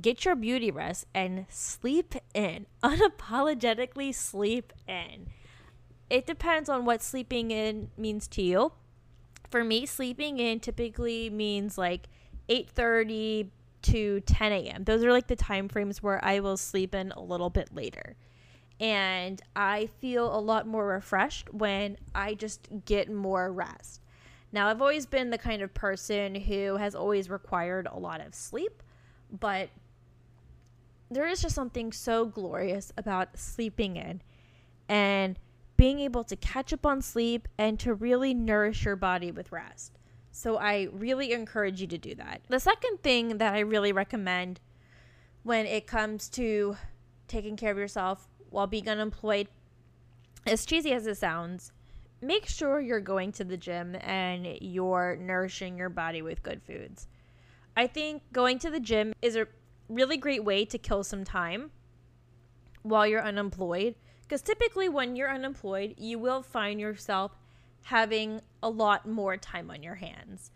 get 0.00 0.24
your 0.24 0.34
beauty 0.34 0.70
rest 0.70 1.06
and 1.14 1.46
sleep 1.48 2.14
in. 2.34 2.66
Unapologetically 2.82 4.14
sleep 4.14 4.72
in. 4.86 5.28
It 6.08 6.26
depends 6.26 6.68
on 6.68 6.84
what 6.84 7.02
sleeping 7.02 7.50
in 7.50 7.90
means 7.96 8.28
to 8.28 8.42
you. 8.42 8.72
For 9.50 9.64
me, 9.64 9.86
sleeping 9.86 10.38
in 10.38 10.60
typically 10.60 11.30
means 11.30 11.76
like 11.76 12.08
8:30 12.48 13.48
to 13.82 14.20
10 14.20 14.52
a.m. 14.52 14.84
Those 14.84 15.02
are 15.04 15.12
like 15.12 15.26
the 15.26 15.36
time 15.36 15.68
frames 15.68 16.02
where 16.02 16.24
I 16.24 16.40
will 16.40 16.56
sleep 16.56 16.94
in 16.94 17.12
a 17.12 17.20
little 17.20 17.50
bit 17.50 17.74
later. 17.74 18.16
And 18.80 19.40
I 19.54 19.86
feel 20.00 20.34
a 20.34 20.40
lot 20.40 20.66
more 20.66 20.86
refreshed 20.86 21.52
when 21.52 21.98
I 22.14 22.34
just 22.34 22.68
get 22.84 23.10
more 23.10 23.52
rest. 23.52 24.00
Now, 24.52 24.68
I've 24.68 24.82
always 24.82 25.06
been 25.06 25.30
the 25.30 25.38
kind 25.38 25.62
of 25.62 25.72
person 25.72 26.34
who 26.34 26.76
has 26.76 26.94
always 26.94 27.30
required 27.30 27.88
a 27.90 27.98
lot 27.98 28.20
of 28.20 28.34
sleep, 28.34 28.82
but 29.30 29.70
there 31.14 31.26
is 31.26 31.40
just 31.42 31.54
something 31.54 31.92
so 31.92 32.26
glorious 32.26 32.92
about 32.96 33.38
sleeping 33.38 33.96
in 33.96 34.22
and 34.88 35.38
being 35.76 36.00
able 36.00 36.24
to 36.24 36.36
catch 36.36 36.72
up 36.72 36.86
on 36.86 37.02
sleep 37.02 37.48
and 37.58 37.78
to 37.80 37.94
really 37.94 38.34
nourish 38.34 38.84
your 38.84 38.96
body 38.96 39.30
with 39.30 39.50
rest. 39.50 39.98
So 40.30 40.56
I 40.56 40.88
really 40.92 41.32
encourage 41.32 41.80
you 41.80 41.86
to 41.88 41.98
do 41.98 42.14
that. 42.14 42.42
The 42.48 42.60
second 42.60 43.02
thing 43.02 43.38
that 43.38 43.54
I 43.54 43.60
really 43.60 43.92
recommend 43.92 44.60
when 45.42 45.66
it 45.66 45.86
comes 45.86 46.28
to 46.30 46.76
taking 47.28 47.56
care 47.56 47.72
of 47.72 47.78
yourself 47.78 48.28
while 48.50 48.66
being 48.66 48.88
unemployed, 48.88 49.48
as 50.46 50.64
cheesy 50.64 50.92
as 50.92 51.06
it 51.06 51.16
sounds, 51.16 51.72
make 52.20 52.46
sure 52.46 52.80
you're 52.80 53.00
going 53.00 53.32
to 53.32 53.44
the 53.44 53.56
gym 53.56 53.96
and 54.00 54.46
you're 54.60 55.16
nourishing 55.16 55.76
your 55.76 55.88
body 55.88 56.22
with 56.22 56.42
good 56.42 56.62
foods. 56.62 57.08
I 57.76 57.86
think 57.86 58.22
going 58.32 58.58
to 58.60 58.70
the 58.70 58.80
gym 58.80 59.14
is 59.22 59.34
a 59.36 59.46
really 59.88 60.16
great 60.16 60.44
way 60.44 60.64
to 60.64 60.78
kill 60.78 61.04
some 61.04 61.24
time 61.24 61.70
while 62.82 63.06
you're 63.06 63.24
unemployed. 63.24 63.94
Because 64.22 64.42
typically, 64.42 64.88
when 64.88 65.16
you're 65.16 65.32
unemployed, 65.32 65.94
you 65.98 66.18
will 66.18 66.42
find 66.42 66.80
yourself 66.80 67.32
having 67.84 68.40
a 68.62 68.70
lot 68.70 69.06
more 69.06 69.36
time 69.36 69.70
on 69.70 69.82
your 69.82 69.96
hands. 69.96 70.50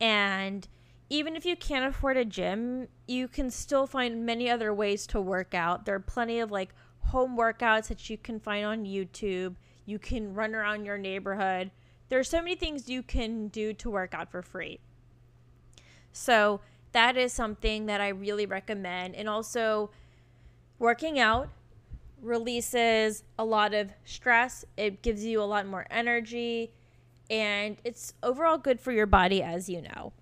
And 0.00 0.68
even 1.08 1.36
if 1.36 1.44
you 1.44 1.56
can't 1.56 1.86
afford 1.86 2.16
a 2.16 2.24
gym, 2.24 2.88
you 3.06 3.28
can 3.28 3.50
still 3.50 3.86
find 3.86 4.26
many 4.26 4.50
other 4.50 4.72
ways 4.74 5.06
to 5.08 5.20
work 5.20 5.54
out. 5.54 5.86
There 5.86 5.94
are 5.94 6.00
plenty 6.00 6.40
of 6.40 6.50
like 6.50 6.74
home 7.00 7.36
workouts 7.36 7.88
that 7.88 8.10
you 8.10 8.18
can 8.18 8.40
find 8.40 8.66
on 8.66 8.84
YouTube. 8.84 9.56
You 9.86 9.98
can 9.98 10.34
run 10.34 10.54
around 10.54 10.84
your 10.84 10.98
neighborhood. 10.98 11.70
There 12.08 12.18
are 12.18 12.24
so 12.24 12.38
many 12.38 12.56
things 12.56 12.88
you 12.88 13.02
can 13.02 13.48
do 13.48 13.72
to 13.74 13.90
work 13.90 14.14
out 14.14 14.30
for 14.30 14.42
free. 14.42 14.80
So, 16.12 16.60
that 16.96 17.18
is 17.18 17.30
something 17.30 17.84
that 17.86 18.00
I 18.00 18.08
really 18.08 18.46
recommend. 18.46 19.14
And 19.14 19.28
also, 19.28 19.90
working 20.78 21.18
out 21.18 21.50
releases 22.22 23.22
a 23.38 23.44
lot 23.44 23.74
of 23.74 23.92
stress, 24.06 24.64
it 24.78 25.02
gives 25.02 25.22
you 25.22 25.42
a 25.42 25.44
lot 25.44 25.66
more 25.66 25.86
energy, 25.90 26.72
and 27.28 27.76
it's 27.84 28.14
overall 28.22 28.56
good 28.56 28.80
for 28.80 28.92
your 28.92 29.04
body, 29.04 29.42
as 29.42 29.68
you 29.68 29.82
know. 29.82 30.14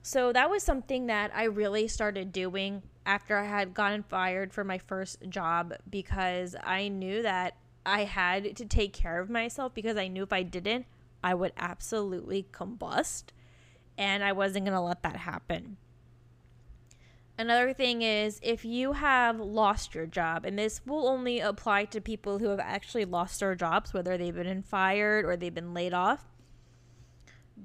So, 0.00 0.32
that 0.32 0.48
was 0.48 0.62
something 0.62 1.06
that 1.06 1.32
I 1.34 1.44
really 1.44 1.88
started 1.88 2.32
doing 2.32 2.82
after 3.04 3.36
I 3.36 3.46
had 3.46 3.74
gotten 3.74 4.04
fired 4.04 4.52
for 4.52 4.62
my 4.62 4.78
first 4.78 5.28
job 5.28 5.74
because 5.90 6.54
I 6.62 6.86
knew 6.86 7.22
that 7.22 7.56
I 7.84 8.04
had 8.04 8.56
to 8.56 8.64
take 8.64 8.92
care 8.92 9.18
of 9.18 9.28
myself 9.28 9.74
because 9.74 9.96
I 9.96 10.06
knew 10.06 10.22
if 10.22 10.32
I 10.32 10.44
didn't, 10.44 10.86
I 11.24 11.34
would 11.34 11.52
absolutely 11.56 12.46
combust 12.52 13.24
and 13.98 14.22
I 14.22 14.30
wasn't 14.30 14.66
going 14.66 14.76
to 14.76 14.80
let 14.80 15.02
that 15.02 15.16
happen. 15.16 15.78
Another 17.38 17.72
thing 17.72 18.02
is 18.02 18.38
if 18.42 18.64
you 18.64 18.92
have 18.92 19.40
lost 19.40 19.94
your 19.94 20.06
job, 20.06 20.44
and 20.44 20.58
this 20.58 20.82
will 20.86 21.08
only 21.08 21.40
apply 21.40 21.86
to 21.86 22.00
people 22.00 22.38
who 22.38 22.48
have 22.48 22.60
actually 22.60 23.04
lost 23.04 23.40
their 23.40 23.54
jobs, 23.54 23.94
whether 23.94 24.16
they've 24.16 24.34
been 24.34 24.62
fired 24.62 25.24
or 25.24 25.36
they've 25.36 25.54
been 25.54 25.74
laid 25.74 25.94
off, 25.94 26.24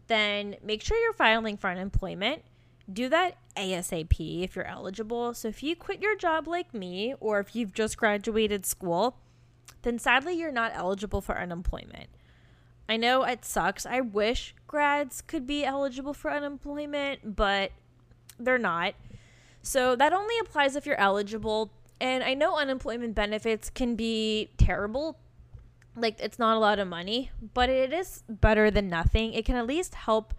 then 0.07 0.55
make 0.63 0.81
sure 0.81 0.97
you're 0.97 1.13
filing 1.13 1.57
for 1.57 1.69
unemployment. 1.69 2.43
Do 2.91 3.09
that 3.09 3.37
ASAP 3.57 4.43
if 4.43 4.55
you're 4.55 4.65
eligible. 4.65 5.33
So 5.33 5.49
if 5.49 5.61
you 5.61 5.75
quit 5.75 6.01
your 6.01 6.15
job 6.15 6.47
like 6.47 6.73
me, 6.73 7.13
or 7.19 7.39
if 7.39 7.55
you've 7.55 7.73
just 7.73 7.97
graduated 7.97 8.65
school, 8.65 9.17
then 9.81 9.99
sadly 9.99 10.33
you're 10.33 10.51
not 10.51 10.71
eligible 10.73 11.19
for 11.19 11.37
unemployment. 11.37 12.07
I 12.87 12.95
know 12.95 13.23
it 13.23 13.43
sucks. 13.43 13.85
I 13.85 13.99
wish 13.99 14.55
grads 14.65 15.21
could 15.21 15.45
be 15.45 15.65
eligible 15.65 16.13
for 16.13 16.31
unemployment, 16.31 17.35
but 17.35 17.71
they're 18.39 18.57
not. 18.57 18.93
So 19.67 19.97
that 19.97 20.13
only 20.13 20.33
applies 20.39 20.77
if 20.77 20.85
you're 20.85 20.99
eligible. 20.99 21.73
And 21.99 22.23
I 22.23 22.35
know 22.35 22.57
unemployment 22.57 23.15
benefits 23.15 23.69
can 23.69 23.95
be 23.95 24.51
terrible. 24.57 25.19
Like, 25.93 26.21
it's 26.21 26.39
not 26.39 26.55
a 26.55 26.59
lot 26.59 26.79
of 26.79 26.87
money, 26.87 27.31
but 27.53 27.69
it 27.69 27.91
is 27.91 28.23
better 28.29 28.71
than 28.71 28.87
nothing. 28.87 29.33
It 29.33 29.43
can 29.43 29.57
at 29.57 29.67
least 29.67 29.93
help 29.93 30.33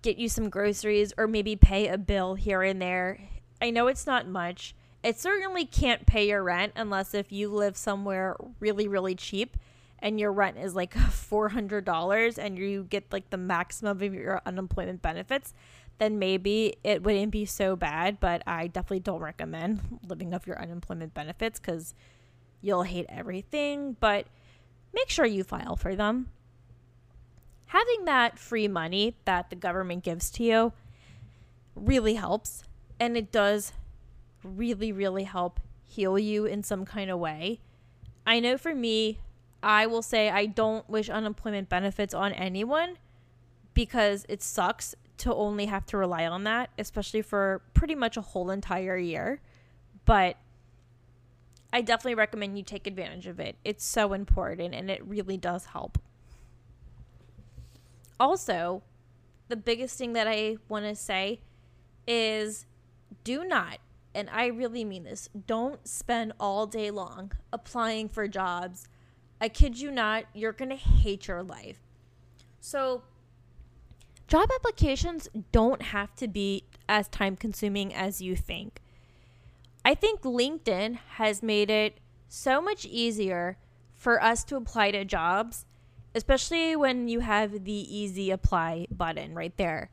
get 0.00 0.16
you 0.16 0.30
some 0.30 0.48
groceries 0.48 1.12
or 1.18 1.26
maybe 1.26 1.54
pay 1.54 1.88
a 1.88 1.98
bill 1.98 2.34
here 2.34 2.62
and 2.62 2.80
there. 2.80 3.20
I 3.60 3.68
know 3.68 3.88
it's 3.88 4.06
not 4.06 4.26
much. 4.26 4.74
It 5.02 5.20
certainly 5.20 5.66
can't 5.66 6.06
pay 6.06 6.28
your 6.28 6.42
rent 6.42 6.72
unless 6.76 7.12
if 7.12 7.30
you 7.30 7.50
live 7.50 7.76
somewhere 7.76 8.36
really, 8.58 8.88
really 8.88 9.14
cheap. 9.14 9.58
And 10.00 10.20
your 10.20 10.32
rent 10.32 10.58
is 10.58 10.74
like 10.74 10.94
$400 10.94 12.38
and 12.38 12.58
you 12.58 12.84
get 12.84 13.12
like 13.12 13.30
the 13.30 13.36
maximum 13.36 14.02
of 14.02 14.14
your 14.14 14.40
unemployment 14.46 15.02
benefits, 15.02 15.54
then 15.98 16.18
maybe 16.18 16.76
it 16.84 17.02
wouldn't 17.02 17.30
be 17.30 17.44
so 17.44 17.76
bad. 17.76 18.20
But 18.20 18.42
I 18.46 18.66
definitely 18.66 19.00
don't 19.00 19.20
recommend 19.20 20.00
living 20.06 20.34
off 20.34 20.46
your 20.46 20.60
unemployment 20.60 21.14
benefits 21.14 21.58
because 21.58 21.94
you'll 22.60 22.82
hate 22.82 23.06
everything. 23.08 23.96
But 23.98 24.26
make 24.94 25.08
sure 25.08 25.26
you 25.26 25.44
file 25.44 25.76
for 25.76 25.94
them. 25.94 26.28
Having 27.68 28.04
that 28.04 28.38
free 28.38 28.68
money 28.68 29.16
that 29.24 29.50
the 29.50 29.56
government 29.56 30.04
gives 30.04 30.30
to 30.32 30.44
you 30.44 30.72
really 31.74 32.14
helps. 32.14 32.62
And 33.00 33.16
it 33.16 33.32
does 33.32 33.72
really, 34.42 34.92
really 34.92 35.24
help 35.24 35.60
heal 35.84 36.18
you 36.18 36.44
in 36.44 36.62
some 36.62 36.84
kind 36.84 37.10
of 37.10 37.18
way. 37.18 37.60
I 38.26 38.40
know 38.40 38.56
for 38.56 38.74
me, 38.74 39.20
I 39.66 39.86
will 39.86 40.00
say 40.00 40.30
I 40.30 40.46
don't 40.46 40.88
wish 40.88 41.10
unemployment 41.10 41.68
benefits 41.68 42.14
on 42.14 42.32
anyone 42.32 42.98
because 43.74 44.24
it 44.28 44.40
sucks 44.40 44.94
to 45.18 45.34
only 45.34 45.66
have 45.66 45.84
to 45.86 45.96
rely 45.96 46.24
on 46.24 46.44
that, 46.44 46.70
especially 46.78 47.20
for 47.20 47.62
pretty 47.74 47.96
much 47.96 48.16
a 48.16 48.20
whole 48.20 48.52
entire 48.52 48.96
year. 48.96 49.40
But 50.04 50.36
I 51.72 51.80
definitely 51.82 52.14
recommend 52.14 52.56
you 52.56 52.62
take 52.62 52.86
advantage 52.86 53.26
of 53.26 53.40
it. 53.40 53.56
It's 53.64 53.84
so 53.84 54.12
important 54.12 54.72
and 54.72 54.88
it 54.88 55.04
really 55.04 55.36
does 55.36 55.66
help. 55.66 55.98
Also, 58.20 58.84
the 59.48 59.56
biggest 59.56 59.98
thing 59.98 60.12
that 60.12 60.28
I 60.28 60.58
want 60.68 60.84
to 60.84 60.94
say 60.94 61.40
is 62.06 62.66
do 63.24 63.44
not, 63.44 63.78
and 64.14 64.30
I 64.30 64.46
really 64.46 64.84
mean 64.84 65.02
this, 65.02 65.28
don't 65.48 65.88
spend 65.88 66.34
all 66.38 66.68
day 66.68 66.92
long 66.92 67.32
applying 67.52 68.08
for 68.08 68.28
jobs. 68.28 68.86
I 69.40 69.48
kid 69.48 69.78
you 69.78 69.90
not, 69.90 70.24
you're 70.32 70.52
going 70.52 70.70
to 70.70 70.76
hate 70.76 71.28
your 71.28 71.42
life. 71.42 71.78
So, 72.60 73.02
job 74.26 74.48
applications 74.54 75.28
don't 75.52 75.82
have 75.82 76.14
to 76.16 76.28
be 76.28 76.64
as 76.88 77.08
time 77.08 77.36
consuming 77.36 77.94
as 77.94 78.20
you 78.20 78.34
think. 78.34 78.80
I 79.84 79.94
think 79.94 80.22
LinkedIn 80.22 80.98
has 81.10 81.42
made 81.42 81.70
it 81.70 82.00
so 82.28 82.60
much 82.60 82.86
easier 82.86 83.56
for 83.94 84.22
us 84.22 84.42
to 84.44 84.56
apply 84.56 84.90
to 84.90 85.04
jobs, 85.04 85.64
especially 86.14 86.74
when 86.74 87.08
you 87.08 87.20
have 87.20 87.64
the 87.64 87.72
easy 87.72 88.30
apply 88.30 88.86
button 88.90 89.34
right 89.34 89.56
there. 89.56 89.90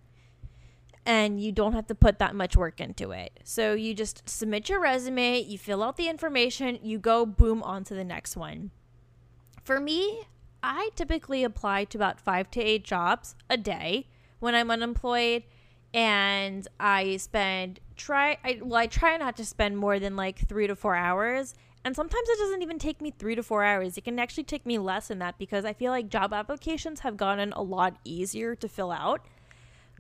And 1.05 1.41
you 1.41 1.51
don't 1.51 1.73
have 1.73 1.88
to 1.88 1.95
put 1.95 2.17
that 2.19 2.33
much 2.33 2.55
work 2.55 2.79
into 2.79 3.12
it. 3.12 3.39
So 3.43 3.73
you 3.73 3.93
just 3.93 4.27
submit 4.27 4.69
your 4.69 4.79
resume, 4.79 5.41
you 5.41 5.57
fill 5.57 5.83
out 5.83 5.97
the 5.97 6.07
information, 6.07 6.79
you 6.81 6.97
go 6.97 7.25
boom 7.25 7.62
on 7.62 7.83
to 7.83 7.93
the 7.93 8.05
next 8.05 8.38
one. 8.38 8.71
For 9.63 9.79
me, 9.79 10.24
I 10.62 10.89
typically 10.96 11.46
apply 11.46 11.86
to 11.86 11.98
about 11.98 12.20
five 12.20 12.51
to 12.51 12.62
eight 12.62 12.84
jobs 12.84 13.36
a 13.50 13.55
day 13.55 14.08
when 14.39 14.55
I'm 14.55 14.70
unemployed 14.70 15.43
and 15.93 16.67
I 16.82 17.15
spend 17.17 17.79
try 17.96 18.38
I 18.43 18.60
well 18.62 18.79
I 18.79 18.88
try 18.88 19.15
not 19.15 19.38
to 19.38 19.46
spend 19.46 19.77
more 19.77 20.00
than 20.00 20.15
like 20.15 20.48
3 20.50 20.67
to 20.67 20.75
4 20.75 20.96
hours 20.96 21.53
and 21.86 21.96
sometimes 21.96 22.27
it 22.27 22.39
doesn't 22.39 22.62
even 22.62 22.79
take 22.79 23.00
me 23.00 23.12
3 23.12 23.36
to 23.36 23.43
4 23.43 23.63
hours. 23.63 23.98
It 23.98 24.03
can 24.03 24.20
actually 24.20 24.43
take 24.43 24.65
me 24.65 24.77
less 24.77 25.08
than 25.08 25.20
that 25.20 25.38
because 25.38 25.63
I 25.63 25.72
feel 25.72 25.91
like 25.91 26.10
job 26.10 26.34
applications 26.34 27.01
have 27.01 27.15
gotten 27.15 27.53
a 27.53 27.62
lot 27.62 27.98
easier 28.03 28.55
to 28.55 28.67
fill 28.67 28.91
out. 28.91 29.22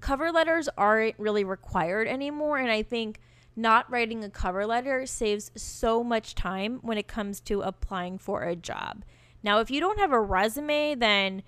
Cover 0.01 0.31
letters 0.31 0.67
aren't 0.77 1.17
really 1.17 1.45
required 1.45 2.09
anymore 2.09 2.57
and 2.57 2.69
I 2.69 2.83
think 2.83 3.21
not 3.55 3.89
writing 3.89 4.25
a 4.25 4.29
cover 4.29 4.65
letter 4.65 5.05
saves 5.05 5.51
so 5.55 6.03
much 6.03 6.35
time 6.35 6.79
when 6.81 6.97
it 6.97 7.07
comes 7.07 7.39
to 7.41 7.61
applying 7.61 8.17
for 8.17 8.43
a 8.43 8.57
job. 8.57 9.05
Now, 9.43 9.59
if 9.59 9.69
you 9.69 9.79
don't 9.79 9.99
have 9.99 10.11
a 10.11 10.21
resume, 10.21 10.95
then 10.95 11.43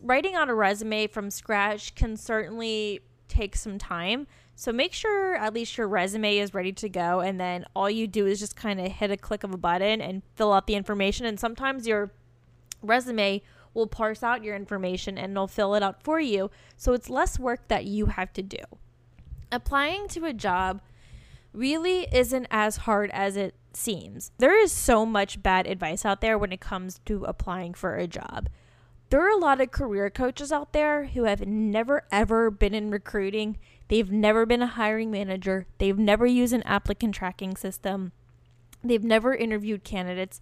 writing 0.00 0.34
out 0.34 0.48
a 0.48 0.54
resume 0.54 1.06
from 1.08 1.30
scratch 1.30 1.94
can 1.94 2.16
certainly 2.16 3.00
take 3.28 3.56
some 3.56 3.78
time. 3.78 4.26
So 4.56 4.72
make 4.72 4.92
sure 4.92 5.34
at 5.34 5.52
least 5.52 5.76
your 5.76 5.88
resume 5.88 6.38
is 6.38 6.54
ready 6.54 6.72
to 6.72 6.88
go. 6.88 7.20
And 7.20 7.40
then 7.40 7.66
all 7.74 7.90
you 7.90 8.06
do 8.06 8.26
is 8.26 8.38
just 8.38 8.54
kind 8.54 8.80
of 8.80 8.92
hit 8.92 9.10
a 9.10 9.16
click 9.16 9.42
of 9.42 9.52
a 9.52 9.58
button 9.58 10.00
and 10.00 10.22
fill 10.34 10.52
out 10.52 10.66
the 10.66 10.76
information. 10.76 11.26
And 11.26 11.38
sometimes 11.40 11.86
your 11.86 12.12
resume 12.80 13.42
will 13.72 13.88
parse 13.88 14.22
out 14.22 14.44
your 14.44 14.54
information 14.54 15.18
and 15.18 15.32
it'll 15.32 15.48
fill 15.48 15.74
it 15.74 15.82
out 15.82 16.02
for 16.04 16.20
you. 16.20 16.50
So 16.76 16.92
it's 16.92 17.10
less 17.10 17.38
work 17.38 17.66
that 17.66 17.84
you 17.84 18.06
have 18.06 18.32
to 18.34 18.42
do. 18.42 18.58
Applying 19.50 20.06
to 20.08 20.24
a 20.24 20.32
job 20.32 20.80
really 21.52 22.06
isn't 22.12 22.46
as 22.50 22.78
hard 22.78 23.10
as 23.12 23.36
it 23.36 23.54
seems. 23.76 24.32
There 24.38 24.58
is 24.58 24.72
so 24.72 25.04
much 25.04 25.42
bad 25.42 25.66
advice 25.66 26.04
out 26.04 26.20
there 26.20 26.38
when 26.38 26.52
it 26.52 26.60
comes 26.60 27.00
to 27.06 27.24
applying 27.24 27.74
for 27.74 27.96
a 27.96 28.06
job 28.06 28.48
there 29.14 29.24
are 29.24 29.30
a 29.30 29.40
lot 29.40 29.60
of 29.60 29.70
career 29.70 30.10
coaches 30.10 30.50
out 30.50 30.72
there 30.72 31.04
who 31.06 31.22
have 31.22 31.46
never 31.46 32.02
ever 32.10 32.50
been 32.50 32.74
in 32.74 32.90
recruiting. 32.90 33.58
They've 33.86 34.10
never 34.10 34.44
been 34.44 34.60
a 34.60 34.66
hiring 34.66 35.10
manager. 35.10 35.66
They've 35.78 35.96
never 35.96 36.26
used 36.26 36.52
an 36.52 36.64
applicant 36.64 37.14
tracking 37.14 37.56
system. 37.56 38.10
They've 38.82 39.04
never 39.04 39.32
interviewed 39.32 39.84
candidates. 39.84 40.40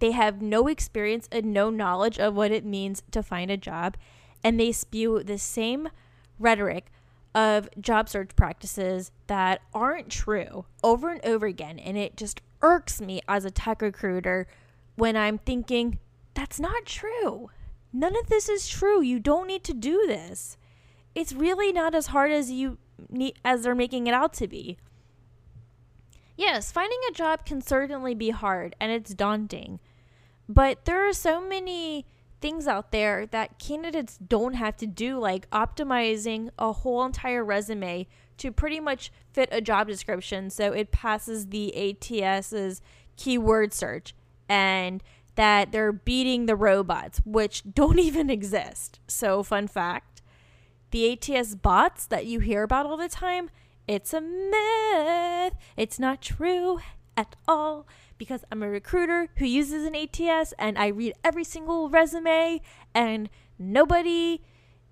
They 0.00 0.10
have 0.10 0.42
no 0.42 0.66
experience 0.66 1.30
and 1.32 1.54
no 1.54 1.70
knowledge 1.70 2.18
of 2.18 2.34
what 2.34 2.50
it 2.50 2.64
means 2.64 3.02
to 3.10 3.22
find 3.22 3.50
a 3.50 3.56
job. 3.56 3.96
And 4.44 4.60
they 4.60 4.72
spew 4.72 5.22
the 5.22 5.38
same 5.38 5.88
rhetoric 6.38 6.92
of 7.34 7.70
job 7.80 8.10
search 8.10 8.36
practices 8.36 9.12
that 9.28 9.62
aren't 9.72 10.10
true 10.10 10.66
over 10.82 11.08
and 11.08 11.24
over 11.24 11.46
again. 11.46 11.78
And 11.78 11.96
it 11.96 12.18
just 12.18 12.42
irks 12.62 13.00
me 13.00 13.20
as 13.28 13.44
a 13.44 13.50
tech 13.50 13.82
recruiter 13.82 14.46
when 14.96 15.16
I'm 15.16 15.38
thinking, 15.38 15.98
that's 16.34 16.60
not 16.60 16.86
true. 16.86 17.50
None 17.92 18.16
of 18.16 18.28
this 18.28 18.48
is 18.48 18.68
true. 18.68 19.02
You 19.02 19.18
don't 19.18 19.46
need 19.46 19.64
to 19.64 19.74
do 19.74 20.04
this. 20.06 20.56
It's 21.14 21.32
really 21.32 21.72
not 21.72 21.94
as 21.94 22.08
hard 22.08 22.30
as 22.30 22.50
you 22.50 22.78
need 23.08 23.34
as 23.44 23.62
they're 23.62 23.74
making 23.74 24.06
it 24.06 24.14
out 24.14 24.32
to 24.34 24.46
be. 24.46 24.78
Yes, 26.36 26.70
finding 26.72 27.00
a 27.08 27.12
job 27.12 27.44
can 27.44 27.60
certainly 27.60 28.14
be 28.14 28.30
hard 28.30 28.76
and 28.80 28.92
it's 28.92 29.14
daunting. 29.14 29.80
But 30.48 30.84
there 30.84 31.06
are 31.08 31.12
so 31.12 31.40
many 31.40 32.06
things 32.40 32.66
out 32.66 32.92
there 32.92 33.26
that 33.26 33.58
candidates 33.58 34.16
don't 34.16 34.54
have 34.54 34.76
to 34.78 34.86
do, 34.86 35.18
like 35.18 35.50
optimizing 35.50 36.50
a 36.58 36.72
whole 36.72 37.04
entire 37.04 37.44
resume 37.44 38.06
to 38.40 38.50
pretty 38.50 38.80
much 38.80 39.12
fit 39.32 39.48
a 39.52 39.60
job 39.60 39.86
description 39.86 40.50
so 40.50 40.72
it 40.72 40.90
passes 40.90 41.46
the 41.46 41.74
ATS's 41.76 42.82
keyword 43.16 43.72
search 43.72 44.14
and 44.48 45.02
that 45.36 45.72
they're 45.72 45.92
beating 45.92 46.46
the 46.46 46.56
robots, 46.56 47.20
which 47.24 47.62
don't 47.72 47.98
even 48.08 48.28
exist. 48.28 49.00
So, 49.06 49.42
fun 49.42 49.68
fact 49.68 50.22
the 50.90 51.12
ATS 51.12 51.54
bots 51.54 52.06
that 52.06 52.26
you 52.26 52.40
hear 52.40 52.64
about 52.64 52.84
all 52.84 52.96
the 52.96 53.08
time, 53.08 53.48
it's 53.86 54.12
a 54.12 54.20
myth. 54.20 55.54
It's 55.76 55.98
not 56.00 56.20
true 56.20 56.80
at 57.16 57.36
all 57.46 57.86
because 58.18 58.44
I'm 58.50 58.62
a 58.62 58.68
recruiter 58.68 59.28
who 59.36 59.46
uses 59.46 59.84
an 59.84 59.94
ATS 59.94 60.52
and 60.58 60.76
I 60.78 60.88
read 60.88 61.14
every 61.22 61.44
single 61.44 61.88
resume 61.88 62.60
and 62.94 63.30
nobody 63.58 64.42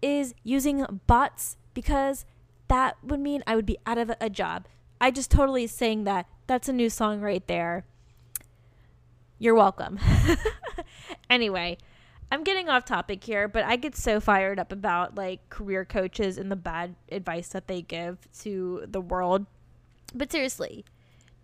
is 0.00 0.34
using 0.44 0.86
bots 1.06 1.56
because 1.74 2.24
that 2.68 2.96
would 3.02 3.20
mean 3.20 3.42
I 3.46 3.56
would 3.56 3.66
be 3.66 3.78
out 3.86 3.98
of 3.98 4.12
a 4.20 4.30
job. 4.30 4.66
I 5.00 5.10
just 5.10 5.30
totally 5.30 5.66
saying 5.66 6.04
that. 6.04 6.26
That's 6.46 6.68
a 6.68 6.72
new 6.72 6.90
song 6.90 7.20
right 7.20 7.46
there. 7.46 7.84
You're 9.38 9.54
welcome. 9.54 9.98
anyway, 11.30 11.78
I'm 12.30 12.44
getting 12.44 12.68
off 12.68 12.84
topic 12.84 13.22
here, 13.24 13.48
but 13.48 13.64
I 13.64 13.76
get 13.76 13.96
so 13.96 14.20
fired 14.20 14.58
up 14.58 14.72
about 14.72 15.14
like 15.14 15.48
career 15.50 15.84
coaches 15.84 16.36
and 16.38 16.50
the 16.50 16.56
bad 16.56 16.94
advice 17.10 17.48
that 17.48 17.68
they 17.68 17.82
give 17.82 18.18
to 18.40 18.84
the 18.86 19.00
world. 19.00 19.46
But 20.14 20.32
seriously, 20.32 20.84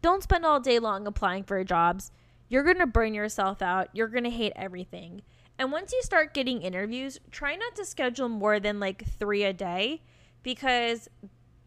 don't 0.02 0.22
spend 0.22 0.44
all 0.44 0.60
day 0.60 0.78
long 0.78 1.06
applying 1.06 1.44
for 1.44 1.62
jobs. 1.64 2.10
You're 2.48 2.64
going 2.64 2.78
to 2.78 2.86
burn 2.86 3.14
yourself 3.14 3.62
out. 3.62 3.88
You're 3.92 4.08
going 4.08 4.24
to 4.24 4.30
hate 4.30 4.52
everything. 4.56 5.22
And 5.58 5.70
once 5.70 5.92
you 5.92 6.02
start 6.02 6.34
getting 6.34 6.62
interviews, 6.62 7.20
try 7.30 7.54
not 7.54 7.76
to 7.76 7.84
schedule 7.84 8.28
more 8.28 8.58
than 8.58 8.80
like 8.80 9.06
three 9.06 9.44
a 9.44 9.52
day 9.52 10.02
because 10.44 11.08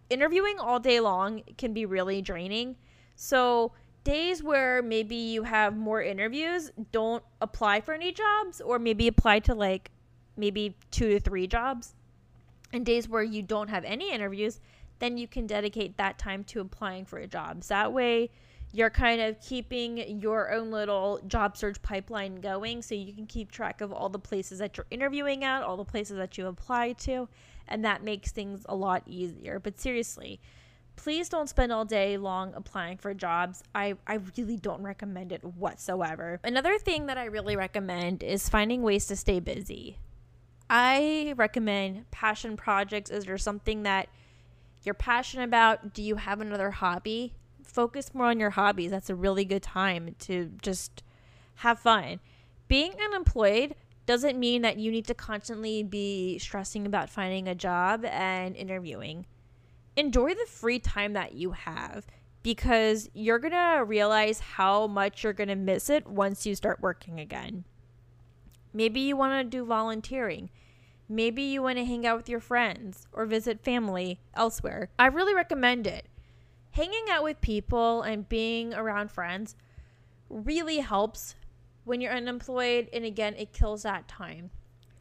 interviewing 0.09 0.57
all 0.57 0.79
day 0.79 1.01
long 1.01 1.43
can 1.57 1.73
be 1.73 1.85
really 1.85 2.21
draining. 2.21 2.77
So, 3.17 3.73
days 4.05 4.41
where 4.41 4.81
maybe 4.81 5.17
you 5.17 5.43
have 5.43 5.75
more 5.75 6.01
interviews, 6.01 6.71
don't 6.93 7.23
apply 7.41 7.81
for 7.81 7.93
any 7.93 8.13
jobs 8.13 8.61
or 8.61 8.79
maybe 8.79 9.09
apply 9.09 9.39
to 9.39 9.53
like 9.53 9.91
maybe 10.37 10.77
two 10.91 11.09
to 11.09 11.19
three 11.19 11.45
jobs. 11.45 11.93
And 12.71 12.85
days 12.85 13.09
where 13.09 13.23
you 13.23 13.43
don't 13.43 13.69
have 13.69 13.83
any 13.83 14.13
interviews, 14.13 14.61
then 14.99 15.17
you 15.17 15.27
can 15.27 15.47
dedicate 15.47 15.97
that 15.97 16.17
time 16.17 16.43
to 16.45 16.61
applying 16.61 17.05
for 17.05 17.25
jobs. 17.27 17.67
That 17.67 17.91
way, 17.91 18.29
you're 18.73 18.89
kind 18.89 19.21
of 19.21 19.39
keeping 19.41 20.19
your 20.21 20.51
own 20.51 20.71
little 20.71 21.19
job 21.27 21.55
search 21.55 21.81
pipeline 21.81 22.35
going 22.35 22.81
so 22.81 22.95
you 22.95 23.13
can 23.13 23.25
keep 23.25 23.51
track 23.51 23.81
of 23.81 23.93
all 23.93 24.09
the 24.09 24.19
places 24.19 24.59
that 24.59 24.77
you're 24.77 24.85
interviewing 24.91 25.43
at, 25.43 25.63
all 25.63 25.77
the 25.77 25.85
places 25.85 26.17
that 26.17 26.37
you 26.37 26.47
apply 26.47 26.91
to, 26.93 27.27
and 27.67 27.83
that 27.85 28.03
makes 28.03 28.31
things 28.31 28.65
a 28.67 28.75
lot 28.75 29.03
easier. 29.05 29.59
But 29.59 29.79
seriously, 29.79 30.39
please 30.97 31.29
don't 31.29 31.47
spend 31.47 31.71
all 31.71 31.85
day 31.85 32.17
long 32.17 32.53
applying 32.55 32.97
for 32.97 33.13
jobs. 33.13 33.63
I, 33.73 33.95
I 34.05 34.19
really 34.37 34.57
don't 34.57 34.81
recommend 34.81 35.31
it 35.31 35.43
whatsoever. 35.43 36.39
Another 36.43 36.77
thing 36.77 37.05
that 37.05 37.17
I 37.17 37.25
really 37.25 37.55
recommend 37.55 38.21
is 38.21 38.49
finding 38.49 38.81
ways 38.81 39.05
to 39.07 39.15
stay 39.15 39.39
busy. 39.39 39.97
I 40.69 41.33
recommend 41.37 42.11
passion 42.11 42.57
projects. 42.57 43.09
Is 43.09 43.23
there 43.25 43.37
something 43.37 43.83
that 43.83 44.09
you're 44.83 44.93
passionate 44.93 45.45
about? 45.45 45.93
Do 45.93 46.03
you 46.03 46.15
have 46.15 46.41
another 46.41 46.71
hobby? 46.71 47.33
Focus 47.77 48.11
more 48.15 48.25
on 48.25 48.39
your 48.39 48.49
hobbies. 48.49 48.89
That's 48.89 49.11
a 49.11 49.15
really 49.15 49.45
good 49.45 49.61
time 49.61 50.15
to 50.21 50.51
just 50.63 51.03
have 51.57 51.77
fun. 51.77 52.19
Being 52.67 52.95
unemployed 52.99 53.75
doesn't 54.07 54.39
mean 54.39 54.63
that 54.63 54.79
you 54.79 54.89
need 54.89 55.05
to 55.05 55.13
constantly 55.13 55.83
be 55.83 56.39
stressing 56.39 56.87
about 56.87 57.07
finding 57.07 57.47
a 57.47 57.53
job 57.53 58.03
and 58.03 58.55
interviewing. 58.55 59.27
Enjoy 59.95 60.33
the 60.33 60.47
free 60.47 60.79
time 60.79 61.13
that 61.13 61.33
you 61.33 61.51
have 61.51 62.07
because 62.41 63.11
you're 63.13 63.37
going 63.37 63.51
to 63.51 63.83
realize 63.85 64.39
how 64.39 64.87
much 64.87 65.23
you're 65.23 65.31
going 65.31 65.47
to 65.49 65.55
miss 65.55 65.87
it 65.87 66.07
once 66.07 66.47
you 66.47 66.55
start 66.55 66.81
working 66.81 67.19
again. 67.19 67.63
Maybe 68.73 69.01
you 69.01 69.15
want 69.15 69.39
to 69.39 69.55
do 69.55 69.63
volunteering. 69.63 70.49
Maybe 71.07 71.43
you 71.43 71.61
want 71.61 71.77
to 71.77 71.85
hang 71.85 72.07
out 72.07 72.17
with 72.17 72.27
your 72.27 72.39
friends 72.39 73.05
or 73.13 73.27
visit 73.27 73.63
family 73.63 74.19
elsewhere. 74.33 74.89
I 74.97 75.05
really 75.05 75.35
recommend 75.35 75.85
it. 75.85 76.07
Hanging 76.77 77.09
out 77.09 77.23
with 77.23 77.41
people 77.41 78.03
and 78.03 78.29
being 78.29 78.71
around 78.71 79.09
friends 79.09 79.55
really 80.29 80.77
helps 80.77 81.33
when 81.85 82.01
you're 82.01 82.13
unemployed. 82.13 82.87
And 82.93 83.03
again, 83.03 83.33
it 83.35 83.51
kills 83.51 83.81
that 83.81 84.07
time. 84.07 84.51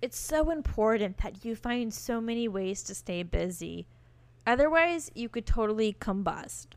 It's 0.00 0.18
so 0.18 0.48
important 0.48 1.18
that 1.18 1.44
you 1.44 1.54
find 1.54 1.92
so 1.92 2.18
many 2.18 2.48
ways 2.48 2.82
to 2.84 2.94
stay 2.94 3.22
busy. 3.22 3.86
Otherwise, 4.46 5.10
you 5.14 5.28
could 5.28 5.44
totally 5.44 5.94
combust. 6.00 6.68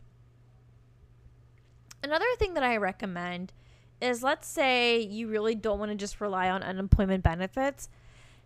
Another 2.03 2.25
thing 2.37 2.53
that 2.55 2.63
I 2.63 2.75
recommend 2.75 3.53
is 4.01 4.21
let's 4.21 4.49
say 4.49 4.99
you 4.99 5.29
really 5.29 5.55
don't 5.55 5.79
want 5.79 5.91
to 5.91 5.97
just 5.97 6.19
rely 6.19 6.49
on 6.49 6.61
unemployment 6.61 7.23
benefits 7.23 7.87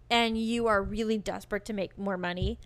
and 0.08 0.38
you 0.38 0.68
are 0.68 0.84
really 0.84 1.18
desperate 1.18 1.66
to 1.66 1.74
make 1.74 1.98
more 1.98 2.18
money. 2.18 2.60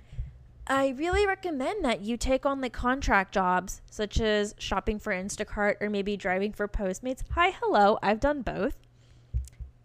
I 0.70 0.90
really 0.98 1.26
recommend 1.26 1.86
that 1.86 2.02
you 2.02 2.18
take 2.18 2.46
on 2.46 2.60
the 2.60 2.70
contract 2.70 3.34
jobs 3.34 3.82
such 3.90 4.20
as 4.20 4.54
shopping 4.58 5.00
for 5.00 5.14
Instacart 5.14 5.76
or 5.80 5.90
maybe 5.90 6.18
driving 6.18 6.52
for 6.52 6.68
Postmates. 6.68 7.24
Hi, 7.32 7.52
hello, 7.62 7.98
I've 8.04 8.20
done 8.20 8.42
both. 8.42 8.76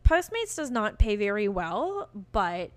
Postmates 0.05 0.57
does 0.57 0.73
not 0.73 0.99
pay 0.99 1.15
very 1.15 1.47
well, 1.47 2.09
but 2.33 2.73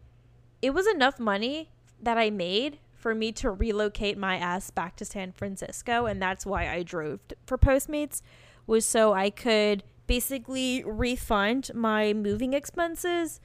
it 0.62 0.72
was 0.72 0.86
enough 0.86 1.20
money 1.20 1.72
that 2.00 2.18
I 2.18 2.30
made 2.30 2.78
for 2.94 3.16
me 3.16 3.32
to 3.34 3.50
relocate 3.50 4.20
my 4.20 4.38
ass 4.38 4.70
back 4.70 4.96
to 4.98 5.06
San 5.06 5.32
Francisco 5.32 6.06
and 6.06 6.22
that's 6.22 6.46
why 6.46 6.70
I 6.70 6.84
drove 6.84 7.20
for 7.48 7.58
Postmates 7.58 8.22
was 8.68 8.86
so 8.86 9.14
I 9.14 9.32
could 9.32 9.84
basically 10.06 10.84
refund 10.86 11.72
my 11.74 12.14
moving 12.14 12.54
expenses 12.54 13.42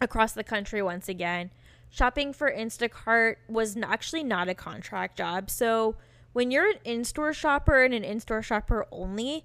across 0.00 0.32
the 0.32 0.44
country 0.44 0.82
once 0.82 1.08
again. 1.08 1.50
Shopping 1.92 2.32
for 2.32 2.50
Instacart 2.50 3.36
was 3.48 3.76
actually 3.76 4.24
not 4.24 4.48
a 4.48 4.54
contract 4.54 5.18
job. 5.18 5.50
So 5.50 5.96
when 6.32 6.50
you're 6.50 6.70
an 6.70 6.78
in 6.84 7.04
store 7.04 7.34
shopper 7.34 7.84
and 7.84 7.92
an 7.92 8.02
in 8.02 8.18
store 8.18 8.40
shopper 8.40 8.86
only, 8.90 9.44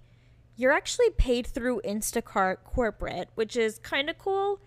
you're 0.55 0.71
actually 0.71 1.09
paid 1.09 1.45
through 1.45 1.81
Instacart 1.83 2.63
corporate, 2.63 3.27
which 3.35 3.57
is 3.57 3.79
kind 3.79 4.09
of 4.09 4.17
cool. 4.17 4.61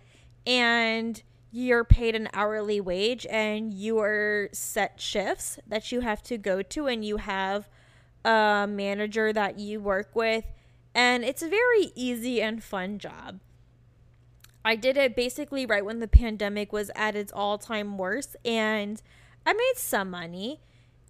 And 0.45 1.23
you're 1.51 1.83
paid 1.83 2.15
an 2.15 2.29
hourly 2.33 2.79
wage 2.79 3.25
and 3.31 3.73
you 3.73 3.97
are 3.99 4.49
set 4.53 5.01
shifts 5.01 5.57
that 5.67 5.91
you 5.91 6.01
have 6.01 6.21
to 6.23 6.37
go 6.37 6.61
to, 6.61 6.85
and 6.85 7.03
you 7.03 7.17
have 7.17 7.67
a 8.23 8.67
manager 8.69 9.33
that 9.33 9.57
you 9.57 9.81
work 9.81 10.15
with 10.15 10.45
and 10.93 11.23
it's 11.23 11.41
a 11.41 11.47
very 11.47 11.91
easy 11.95 12.41
and 12.41 12.63
fun 12.63 12.99
job. 12.99 13.39
I 14.63 14.75
did 14.75 14.97
it 14.97 15.15
basically 15.15 15.65
right 15.65 15.83
when 15.83 15.99
the 15.99 16.07
pandemic 16.07 16.71
was 16.71 16.91
at 16.95 17.15
its 17.15 17.31
all 17.31 17.57
time 17.57 17.97
worst, 17.97 18.35
and 18.45 19.01
I 19.45 19.53
made 19.53 19.73
some 19.75 20.09
money. 20.09 20.61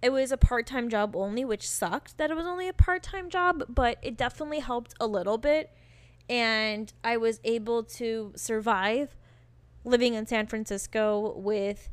It 0.02 0.10
was 0.10 0.32
a 0.32 0.36
part 0.36 0.66
time 0.66 0.88
job 0.88 1.14
only, 1.14 1.44
which 1.44 1.68
sucked 1.68 2.18
that 2.18 2.30
it 2.30 2.36
was 2.36 2.46
only 2.46 2.68
a 2.68 2.72
part 2.72 3.02
time 3.02 3.28
job, 3.28 3.64
but 3.68 3.98
it 4.02 4.16
definitely 4.16 4.60
helped 4.60 4.94
a 5.00 5.06
little 5.06 5.38
bit. 5.38 5.70
And 6.28 6.92
I 7.04 7.16
was 7.16 7.40
able 7.44 7.82
to 7.84 8.32
survive 8.36 9.16
living 9.84 10.14
in 10.14 10.26
San 10.26 10.46
Francisco 10.46 11.34
with 11.36 11.90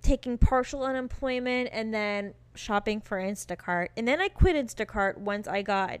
taking 0.00 0.38
partial 0.38 0.82
unemployment 0.84 1.68
and 1.72 1.92
then 1.92 2.34
shopping 2.54 3.00
for 3.00 3.18
Instacart. 3.18 3.88
And 3.96 4.06
then 4.06 4.20
I 4.20 4.28
quit 4.28 4.56
Instacart 4.56 5.18
once 5.18 5.46
I 5.46 5.62
got 5.62 6.00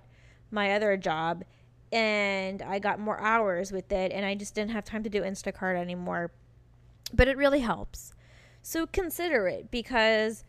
my 0.50 0.72
other 0.72 0.96
job 0.96 1.44
and 1.92 2.62
I 2.62 2.78
got 2.78 2.98
more 2.98 3.20
hours 3.20 3.70
with 3.70 3.92
it 3.92 4.12
and 4.12 4.24
I 4.24 4.34
just 4.34 4.54
didn't 4.54 4.70
have 4.70 4.84
time 4.84 5.02
to 5.02 5.10
do 5.10 5.22
Instacart 5.22 5.76
anymore. 5.76 6.32
But 7.12 7.28
it 7.28 7.36
really 7.36 7.60
helps. 7.60 8.14
So 8.62 8.86
consider 8.86 9.46
it 9.46 9.70
because 9.70 10.44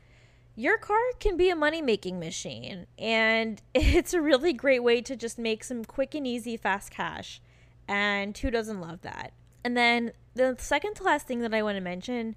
your 0.56 0.78
car 0.78 1.02
can 1.20 1.36
be 1.36 1.50
a 1.50 1.56
money 1.56 1.82
making 1.82 2.20
machine 2.20 2.88
and 2.98 3.62
it's 3.76 4.14
a 4.14 4.22
really 4.22 4.54
great 4.54 4.82
way 4.82 5.02
to 5.02 5.16
just 5.16 5.38
make 5.38 5.64
some 5.64 5.84
quick 5.84 6.16
and 6.16 6.26
easy 6.26 6.56
fast 6.56 6.92
cash. 6.92 7.42
And 7.88 8.38
who 8.38 8.50
doesn't 8.50 8.80
love 8.80 9.02
that? 9.02 9.34
And 9.66 9.76
then 9.76 10.14
the 10.36 10.56
second 10.58 10.96
to 10.96 11.04
last 11.04 11.28
thing 11.28 11.40
that 11.42 11.54
I 11.54 11.62
want 11.62 11.76
to 11.76 11.82
mention, 11.82 12.36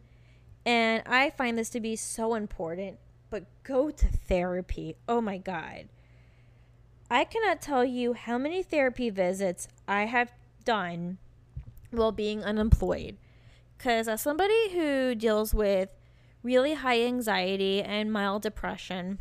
and 0.65 1.03
I 1.07 1.31
find 1.31 1.57
this 1.57 1.71
to 1.71 1.81
be 1.81 1.95
so 1.95 2.35
important, 2.35 2.99
but 3.31 3.45
go 3.63 3.91
to 3.91 4.07
therapy. 4.09 4.97
Oh 5.09 5.21
my 5.21 5.39
God. 5.39 5.89
I 7.11 7.25
cannot 7.25 7.63
tell 7.63 7.85
you 7.85 8.15
how 8.15 8.37
many 8.37 8.63
therapy 8.63 9.11
visits 9.11 9.69
I 9.87 10.07
have 10.07 10.33
done 10.65 11.19
while 11.91 12.13
being 12.13 12.43
unemployed. 12.43 13.17
Because 13.79 14.09
as 14.09 14.21
somebody 14.21 14.73
who 14.73 15.15
deals 15.15 15.55
with 15.55 15.91
really 16.43 16.75
high 16.75 17.03
anxiety 17.03 17.81
and 17.81 18.13
mild 18.13 18.43
depression, 18.43 19.21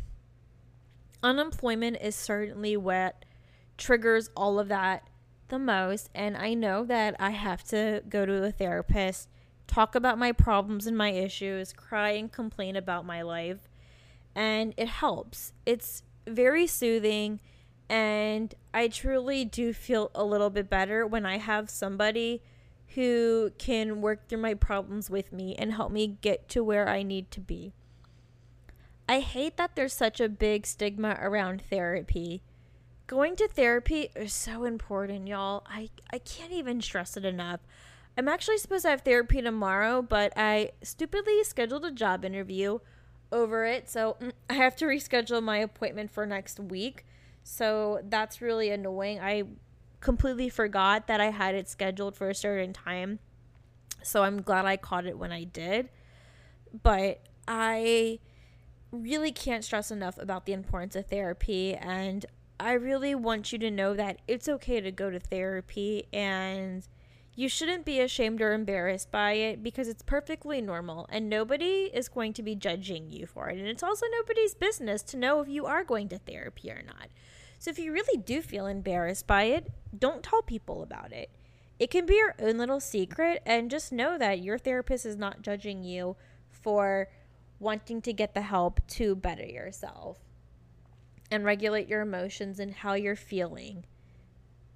unemployment 1.22 1.98
is 2.00 2.16
certainly 2.16 2.76
what 2.76 3.24
triggers 3.76 4.30
all 4.36 4.58
of 4.58 4.68
that 4.68 5.08
the 5.48 5.58
most. 5.58 6.10
And 6.12 6.36
I 6.36 6.54
know 6.54 6.84
that 6.84 7.14
I 7.20 7.30
have 7.30 7.62
to 7.64 8.02
go 8.08 8.26
to 8.26 8.44
a 8.44 8.50
therapist, 8.50 9.28
talk 9.68 9.94
about 9.94 10.18
my 10.18 10.32
problems 10.32 10.88
and 10.88 10.98
my 10.98 11.10
issues, 11.10 11.72
cry 11.72 12.10
and 12.10 12.32
complain 12.32 12.74
about 12.74 13.06
my 13.06 13.22
life. 13.22 13.68
And 14.34 14.74
it 14.76 14.88
helps. 14.88 15.52
It's 15.64 16.02
very 16.26 16.66
soothing 16.66 17.38
and 17.88 18.54
I 18.74 18.88
truly 18.88 19.44
do 19.44 19.72
feel 19.72 20.10
a 20.14 20.24
little 20.24 20.50
bit 20.50 20.68
better 20.68 21.06
when 21.06 21.24
I 21.24 21.38
have 21.38 21.70
somebody 21.70 22.42
who 22.94 23.52
can 23.58 24.00
work 24.00 24.28
through 24.28 24.38
my 24.38 24.54
problems 24.54 25.10
with 25.10 25.32
me 25.32 25.54
and 25.56 25.72
help 25.72 25.92
me 25.92 26.18
get 26.20 26.48
to 26.50 26.64
where 26.64 26.88
I 26.88 27.02
need 27.02 27.30
to 27.32 27.40
be. 27.40 27.72
I 29.08 29.20
hate 29.20 29.56
that 29.56 29.76
there's 29.76 29.92
such 29.92 30.20
a 30.20 30.28
big 30.28 30.66
stigma 30.66 31.16
around 31.20 31.62
therapy. 31.62 32.42
Going 33.06 33.36
to 33.36 33.46
therapy 33.46 34.08
is 34.16 34.32
so 34.32 34.64
important, 34.64 35.28
y'all. 35.28 35.64
I, 35.68 35.90
I 36.12 36.18
can't 36.18 36.52
even 36.52 36.80
stress 36.80 37.16
it 37.16 37.24
enough. 37.24 37.60
I'm 38.18 38.28
actually 38.28 38.58
supposed 38.58 38.82
to 38.84 38.90
have 38.90 39.02
therapy 39.02 39.42
tomorrow, 39.42 40.02
but 40.02 40.32
I 40.36 40.70
stupidly 40.82 41.44
scheduled 41.44 41.84
a 41.84 41.92
job 41.92 42.24
interview 42.24 42.78
over 43.30 43.64
it, 43.64 43.88
so 43.90 44.16
mm, 44.20 44.32
I 44.48 44.54
have 44.54 44.74
to 44.76 44.86
reschedule 44.86 45.42
my 45.42 45.58
appointment 45.58 46.10
for 46.10 46.26
next 46.26 46.58
week. 46.58 47.04
So 47.48 48.00
that's 48.02 48.42
really 48.42 48.70
annoying. 48.70 49.20
I 49.20 49.44
completely 50.00 50.48
forgot 50.48 51.06
that 51.06 51.20
I 51.20 51.30
had 51.30 51.54
it 51.54 51.68
scheduled 51.68 52.16
for 52.16 52.28
a 52.28 52.34
certain 52.34 52.72
time. 52.72 53.20
So 54.02 54.24
I'm 54.24 54.42
glad 54.42 54.64
I 54.64 54.76
caught 54.76 55.06
it 55.06 55.16
when 55.16 55.30
I 55.30 55.44
did. 55.44 55.88
But 56.82 57.20
I 57.46 58.18
really 58.90 59.30
can't 59.30 59.62
stress 59.62 59.92
enough 59.92 60.18
about 60.18 60.44
the 60.44 60.54
importance 60.54 60.96
of 60.96 61.06
therapy. 61.06 61.76
And 61.76 62.26
I 62.58 62.72
really 62.72 63.14
want 63.14 63.52
you 63.52 63.60
to 63.60 63.70
know 63.70 63.94
that 63.94 64.18
it's 64.26 64.48
okay 64.48 64.80
to 64.80 64.90
go 64.90 65.08
to 65.08 65.20
therapy 65.20 66.08
and 66.12 66.84
you 67.36 67.48
shouldn't 67.48 67.84
be 67.84 68.00
ashamed 68.00 68.42
or 68.42 68.54
embarrassed 68.54 69.12
by 69.12 69.34
it 69.34 69.62
because 69.62 69.86
it's 69.86 70.02
perfectly 70.02 70.60
normal 70.60 71.06
and 71.10 71.30
nobody 71.30 71.90
is 71.94 72.08
going 72.08 72.32
to 72.32 72.42
be 72.42 72.56
judging 72.56 73.08
you 73.08 73.24
for 73.24 73.50
it. 73.50 73.58
And 73.58 73.68
it's 73.68 73.84
also 73.84 74.06
nobody's 74.18 74.54
business 74.54 75.02
to 75.02 75.16
know 75.16 75.42
if 75.42 75.48
you 75.48 75.64
are 75.66 75.84
going 75.84 76.08
to 76.08 76.18
therapy 76.18 76.72
or 76.72 76.82
not. 76.84 77.08
So 77.58 77.70
if 77.70 77.78
you 77.78 77.92
really 77.92 78.18
do 78.18 78.42
feel 78.42 78.66
embarrassed 78.66 79.26
by 79.26 79.44
it, 79.44 79.70
don't 79.98 80.22
tell 80.22 80.42
people 80.42 80.82
about 80.82 81.12
it. 81.12 81.30
It 81.78 81.90
can 81.90 82.06
be 82.06 82.14
your 82.14 82.34
own 82.38 82.56
little 82.58 82.80
secret, 82.80 83.42
and 83.44 83.70
just 83.70 83.92
know 83.92 84.16
that 84.18 84.40
your 84.42 84.58
therapist 84.58 85.04
is 85.04 85.16
not 85.16 85.42
judging 85.42 85.82
you 85.84 86.16
for 86.48 87.08
wanting 87.58 88.00
to 88.02 88.12
get 88.12 88.34
the 88.34 88.42
help 88.42 88.80
to 88.88 89.14
better 89.14 89.44
yourself 89.44 90.18
and 91.30 91.44
regulate 91.44 91.88
your 91.88 92.00
emotions 92.00 92.60
and 92.60 92.72
how 92.72 92.94
you're 92.94 93.16
feeling. 93.16 93.84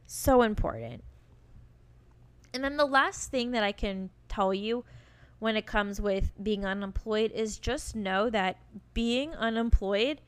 So 0.07 0.43
important. 0.43 1.05
And 2.53 2.65
then 2.65 2.77
the 2.77 2.85
last 2.85 3.31
thing 3.31 3.53
that 3.53 3.63
I 3.63 3.73
can 3.73 4.11
tell 4.29 4.53
you 4.53 4.85
when 5.39 5.57
it 5.57 5.67
comes 5.67 6.01
with 6.01 6.33
being 6.43 6.67
unemployed 6.67 7.33
is 7.33 7.59
just 7.59 7.95
know 7.95 8.29
that 8.31 8.59
being 8.93 9.35
unemployed 9.35 10.21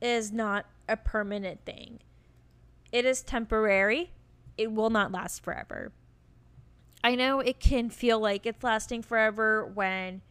is 0.00 0.32
not 0.32 0.66
a 0.88 0.96
permanent 0.96 1.64
thing. 1.64 2.00
It 2.90 3.04
is 3.04 3.22
temporary. 3.22 4.12
It 4.58 4.72
will 4.72 4.90
not 4.90 5.12
last 5.12 5.42
forever. 5.42 5.92
I 7.02 7.14
know 7.14 7.40
it 7.40 7.58
can 7.58 7.90
feel 7.90 8.20
like 8.20 8.46
it's 8.46 8.62
lasting 8.62 9.02
forever 9.02 9.66
when 9.66 10.22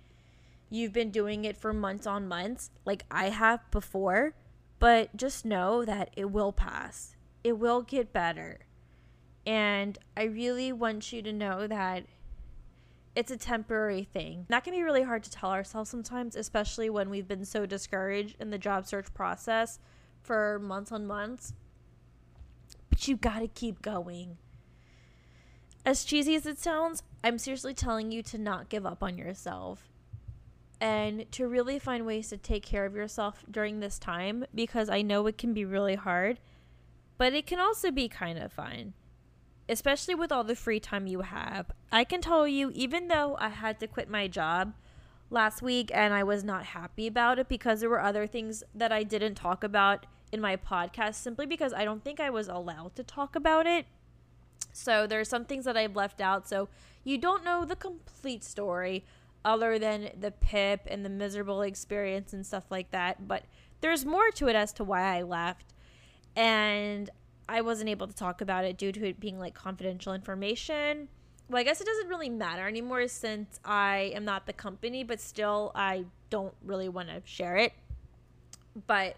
you've 0.69 0.93
been 0.93 1.11
doing 1.11 1.43
it 1.43 1.57
for 1.57 1.73
months 1.73 2.07
on 2.07 2.27
months, 2.27 2.69
like 2.85 3.03
I 3.11 3.29
have 3.29 3.69
before, 3.71 4.35
but 4.79 5.15
just 5.17 5.43
know 5.45 5.83
that 5.83 6.11
it 6.15 6.31
will 6.31 6.53
pass. 6.53 7.15
It 7.43 7.57
will 7.57 7.81
get 7.81 8.13
better. 8.13 8.59
And 9.45 9.97
I 10.15 10.23
really 10.23 10.71
want 10.71 11.11
you 11.11 11.21
to 11.23 11.33
know 11.33 11.67
that 11.67 12.05
it's 13.15 13.31
a 13.31 13.37
temporary 13.37 14.03
thing. 14.03 14.45
That 14.47 14.63
can 14.63 14.73
be 14.73 14.83
really 14.83 15.03
hard 15.03 15.23
to 15.23 15.31
tell 15.31 15.51
ourselves 15.51 15.89
sometimes, 15.89 16.35
especially 16.35 16.89
when 16.89 17.09
we've 17.09 17.27
been 17.27 17.43
so 17.43 17.65
discouraged 17.65 18.37
in 18.39 18.51
the 18.51 18.57
job 18.57 18.85
search 18.85 19.13
process 19.13 19.79
for 20.21 20.59
months 20.59 20.91
on 20.91 21.05
months. 21.05 21.53
But 22.89 23.07
you 23.07 23.15
gotta 23.15 23.47
keep 23.47 23.81
going. 23.81 24.37
As 25.85 26.03
cheesy 26.03 26.35
as 26.35 26.45
it 26.45 26.59
sounds, 26.59 27.03
I'm 27.23 27.37
seriously 27.37 27.73
telling 27.73 28.11
you 28.11 28.21
to 28.23 28.37
not 28.37 28.69
give 28.69 28.85
up 28.85 29.01
on 29.01 29.17
yourself 29.17 29.89
and 30.79 31.31
to 31.31 31.47
really 31.47 31.79
find 31.79 32.05
ways 32.05 32.29
to 32.29 32.37
take 32.37 32.63
care 32.63 32.85
of 32.85 32.95
yourself 32.95 33.43
during 33.49 33.79
this 33.79 33.99
time 33.99 34.45
because 34.53 34.89
I 34.89 35.01
know 35.01 35.27
it 35.27 35.37
can 35.37 35.53
be 35.53 35.65
really 35.65 35.95
hard, 35.95 36.39
but 37.17 37.33
it 37.33 37.45
can 37.45 37.59
also 37.59 37.91
be 37.91 38.07
kind 38.07 38.37
of 38.37 38.51
fun 38.51 38.93
especially 39.71 40.13
with 40.13 40.31
all 40.31 40.43
the 40.43 40.55
free 40.55 40.81
time 40.81 41.07
you 41.07 41.21
have. 41.21 41.71
I 41.91 42.03
can 42.03 42.21
tell 42.21 42.45
you, 42.45 42.71
even 42.75 43.07
though 43.07 43.37
I 43.39 43.49
had 43.49 43.79
to 43.79 43.87
quit 43.87 44.09
my 44.09 44.27
job 44.27 44.73
last 45.31 45.61
week 45.61 45.89
and 45.93 46.13
I 46.13 46.23
was 46.23 46.43
not 46.43 46.65
happy 46.65 47.07
about 47.07 47.39
it 47.39 47.47
because 47.47 47.79
there 47.79 47.89
were 47.89 48.01
other 48.01 48.27
things 48.27 48.63
that 48.75 48.91
I 48.91 49.03
didn't 49.03 49.35
talk 49.35 49.63
about 49.63 50.05
in 50.31 50.41
my 50.41 50.55
podcast 50.55 51.15
simply 51.15 51.45
because 51.45 51.73
I 51.73 51.85
don't 51.85 52.03
think 52.03 52.19
I 52.19 52.29
was 52.29 52.47
allowed 52.47 52.95
to 52.97 53.03
talk 53.03 53.35
about 53.35 53.65
it. 53.65 53.85
So 54.73 55.07
there's 55.07 55.29
some 55.29 55.45
things 55.45 55.65
that 55.65 55.77
I've 55.77 55.95
left 55.95 56.21
out. 56.21 56.47
So 56.47 56.69
you 57.03 57.17
don't 57.17 57.43
know 57.43 57.65
the 57.65 57.75
complete 57.75 58.43
story 58.43 59.03
other 59.43 59.79
than 59.79 60.11
the 60.19 60.31
pip 60.31 60.81
and 60.87 61.03
the 61.03 61.09
miserable 61.09 61.61
experience 61.61 62.33
and 62.33 62.45
stuff 62.45 62.65
like 62.69 62.91
that. 62.91 63.27
But 63.27 63.43
there's 63.81 64.05
more 64.05 64.31
to 64.31 64.47
it 64.47 64.55
as 64.55 64.71
to 64.73 64.83
why 64.83 65.17
I 65.17 65.23
left. 65.23 65.73
And 66.35 67.09
I 67.49 67.61
wasn't 67.61 67.89
able 67.89 68.07
to 68.07 68.15
talk 68.15 68.39
about 68.39 68.65
it 68.65 68.77
due 68.77 68.91
to 68.91 69.07
it 69.07 69.19
being 69.19 69.39
like 69.39 69.53
confidential 69.53 70.13
information. 70.13 71.09
Well, 71.51 71.59
I 71.59 71.63
guess 71.63 71.81
it 71.81 71.85
doesn't 71.85 72.07
really 72.07 72.29
matter 72.29 72.65
anymore 72.65 73.05
since 73.09 73.59
I 73.65 74.13
am 74.15 74.23
not 74.23 74.45
the 74.45 74.53
company, 74.53 75.03
but 75.03 75.19
still, 75.19 75.73
I 75.75 76.05
don't 76.29 76.53
really 76.63 76.87
want 76.87 77.09
to 77.09 77.21
share 77.25 77.57
it. 77.57 77.73
But 78.87 79.17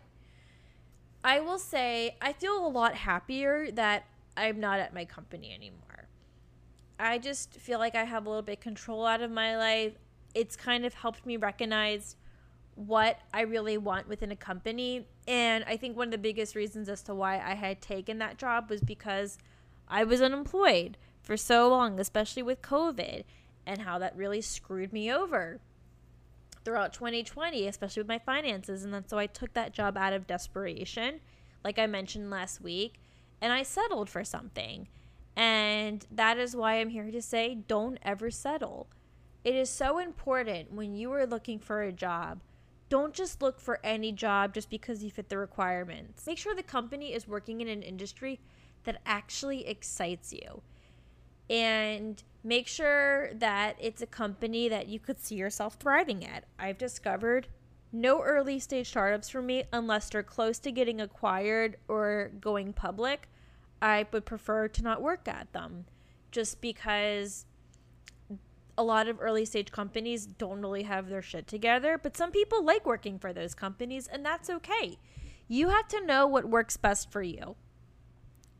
I 1.23 1.41
will 1.41 1.59
say, 1.59 2.17
I 2.19 2.33
feel 2.33 2.65
a 2.65 2.67
lot 2.67 2.95
happier 2.95 3.69
that 3.73 4.05
I'm 4.35 4.59
not 4.59 4.79
at 4.79 4.95
my 4.95 5.05
company 5.05 5.53
anymore. 5.53 6.07
I 6.99 7.19
just 7.19 7.53
feel 7.53 7.77
like 7.77 7.93
I 7.93 8.03
have 8.03 8.25
a 8.25 8.29
little 8.29 8.41
bit 8.41 8.59
control 8.59 9.05
out 9.05 9.21
of 9.21 9.29
my 9.29 9.55
life. 9.55 9.93
It's 10.33 10.55
kind 10.55 10.87
of 10.87 10.95
helped 10.95 11.27
me 11.27 11.37
recognize 11.37 12.15
what 12.73 13.19
I 13.31 13.41
really 13.41 13.77
want 13.77 14.07
within 14.07 14.31
a 14.31 14.35
company. 14.35 15.05
And 15.27 15.63
I 15.67 15.77
think 15.77 15.95
one 15.95 16.07
of 16.07 16.13
the 16.13 16.17
biggest 16.17 16.55
reasons 16.55 16.89
as 16.89 17.03
to 17.03 17.13
why 17.13 17.35
I 17.35 17.53
had 17.53 17.79
taken 17.79 18.17
that 18.17 18.39
job 18.39 18.71
was 18.71 18.81
because 18.81 19.37
I 19.87 20.03
was 20.03 20.19
unemployed 20.19 20.97
for 21.23 21.37
so 21.37 21.67
long, 21.69 21.99
especially 21.99 22.43
with 22.43 22.61
COVID, 22.61 23.23
and 23.65 23.81
how 23.81 23.97
that 23.97 24.15
really 24.15 24.41
screwed 24.41 24.93
me 24.93 25.11
over 25.11 25.59
throughout 26.63 26.93
2020, 26.93 27.67
especially 27.67 28.01
with 28.01 28.07
my 28.07 28.19
finances. 28.19 28.83
And 28.83 28.93
then 28.93 29.07
so 29.07 29.17
I 29.17 29.25
took 29.25 29.53
that 29.53 29.73
job 29.73 29.97
out 29.97 30.13
of 30.13 30.27
desperation, 30.27 31.21
like 31.63 31.79
I 31.79 31.87
mentioned 31.87 32.29
last 32.29 32.61
week, 32.61 32.99
and 33.41 33.51
I 33.51 33.63
settled 33.63 34.09
for 34.09 34.23
something. 34.23 34.87
And 35.35 36.05
that 36.11 36.37
is 36.37 36.55
why 36.55 36.75
I'm 36.75 36.89
here 36.89 37.09
to 37.09 37.21
say 37.21 37.55
don't 37.67 37.97
ever 38.03 38.29
settle. 38.29 38.87
It 39.43 39.55
is 39.55 39.69
so 39.69 39.97
important 39.97 40.71
when 40.71 40.93
you 40.93 41.11
are 41.13 41.25
looking 41.25 41.57
for 41.57 41.81
a 41.81 41.91
job 41.91 42.39
don't 42.93 43.15
just 43.15 43.41
look 43.41 43.59
for 43.59 43.79
any 43.83 44.11
job 44.11 44.53
just 44.53 44.69
because 44.69 45.03
you 45.03 45.09
fit 45.09 45.27
the 45.27 45.37
requirements. 45.39 46.27
Make 46.27 46.37
sure 46.37 46.53
the 46.53 46.61
company 46.61 47.11
is 47.11 47.27
working 47.27 47.59
in 47.59 47.67
an 47.67 47.81
industry 47.81 48.39
that 48.83 49.01
actually 49.03 49.65
excites 49.65 50.31
you. 50.31 50.61
And 51.53 52.23
make 52.43 52.67
sure 52.67 53.31
that 53.35 53.75
it's 53.79 54.01
a 54.01 54.07
company 54.07 54.67
that 54.67 54.87
you 54.87 54.99
could 54.99 55.19
see 55.19 55.35
yourself 55.35 55.75
thriving 55.75 56.25
at. 56.25 56.45
I've 56.57 56.79
discovered 56.79 57.47
no 57.91 58.23
early 58.23 58.57
stage 58.57 58.89
startups 58.89 59.29
for 59.29 59.41
me 59.41 59.65
unless 59.71 60.09
they're 60.09 60.23
close 60.23 60.57
to 60.59 60.71
getting 60.71 60.99
acquired 60.99 61.77
or 61.87 62.31
going 62.41 62.73
public. 62.73 63.29
I 63.83 64.07
would 64.11 64.25
prefer 64.25 64.67
to 64.67 64.81
not 64.81 65.03
work 65.03 65.27
at 65.27 65.53
them 65.53 65.85
just 66.31 66.59
because 66.59 67.45
a 68.75 68.83
lot 68.83 69.07
of 69.07 69.21
early 69.21 69.45
stage 69.45 69.71
companies 69.71 70.25
don't 70.25 70.59
really 70.59 70.83
have 70.83 71.07
their 71.07 71.21
shit 71.21 71.45
together, 71.45 71.99
but 72.01 72.17
some 72.17 72.31
people 72.31 72.65
like 72.65 72.83
working 72.83 73.19
for 73.19 73.31
those 73.31 73.53
companies, 73.53 74.07
and 74.07 74.25
that's 74.25 74.49
okay. 74.49 74.97
You 75.47 75.69
have 75.69 75.87
to 75.89 76.03
know 76.03 76.25
what 76.25 76.49
works 76.49 76.77
best 76.77 77.11
for 77.11 77.21
you. 77.21 77.55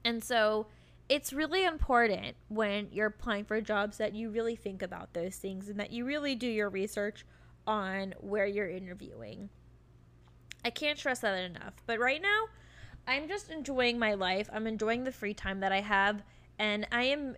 And 0.05 0.23
so 0.23 0.67
it's 1.13 1.31
really 1.31 1.63
important 1.63 2.35
when 2.47 2.87
you're 2.91 3.05
applying 3.05 3.45
for 3.45 3.61
jobs 3.61 3.97
that 3.97 4.15
you 4.15 4.31
really 4.31 4.55
think 4.55 4.81
about 4.81 5.13
those 5.13 5.35
things 5.35 5.69
and 5.69 5.79
that 5.79 5.91
you 5.91 6.05
really 6.05 6.33
do 6.33 6.47
your 6.47 6.71
research 6.71 7.23
on 7.67 8.15
where 8.19 8.47
you're 8.47 8.67
interviewing. 8.67 9.47
I 10.65 10.71
can't 10.71 10.97
stress 10.97 11.19
that 11.19 11.37
enough. 11.37 11.75
But 11.85 11.99
right 11.99 12.19
now, 12.19 12.45
I'm 13.07 13.27
just 13.27 13.51
enjoying 13.51 13.99
my 13.99 14.15
life. 14.15 14.49
I'm 14.51 14.65
enjoying 14.65 15.03
the 15.03 15.11
free 15.11 15.35
time 15.35 15.59
that 15.59 15.71
I 15.71 15.81
have, 15.81 16.23
and 16.57 16.87
I 16.91 17.03
am 17.03 17.35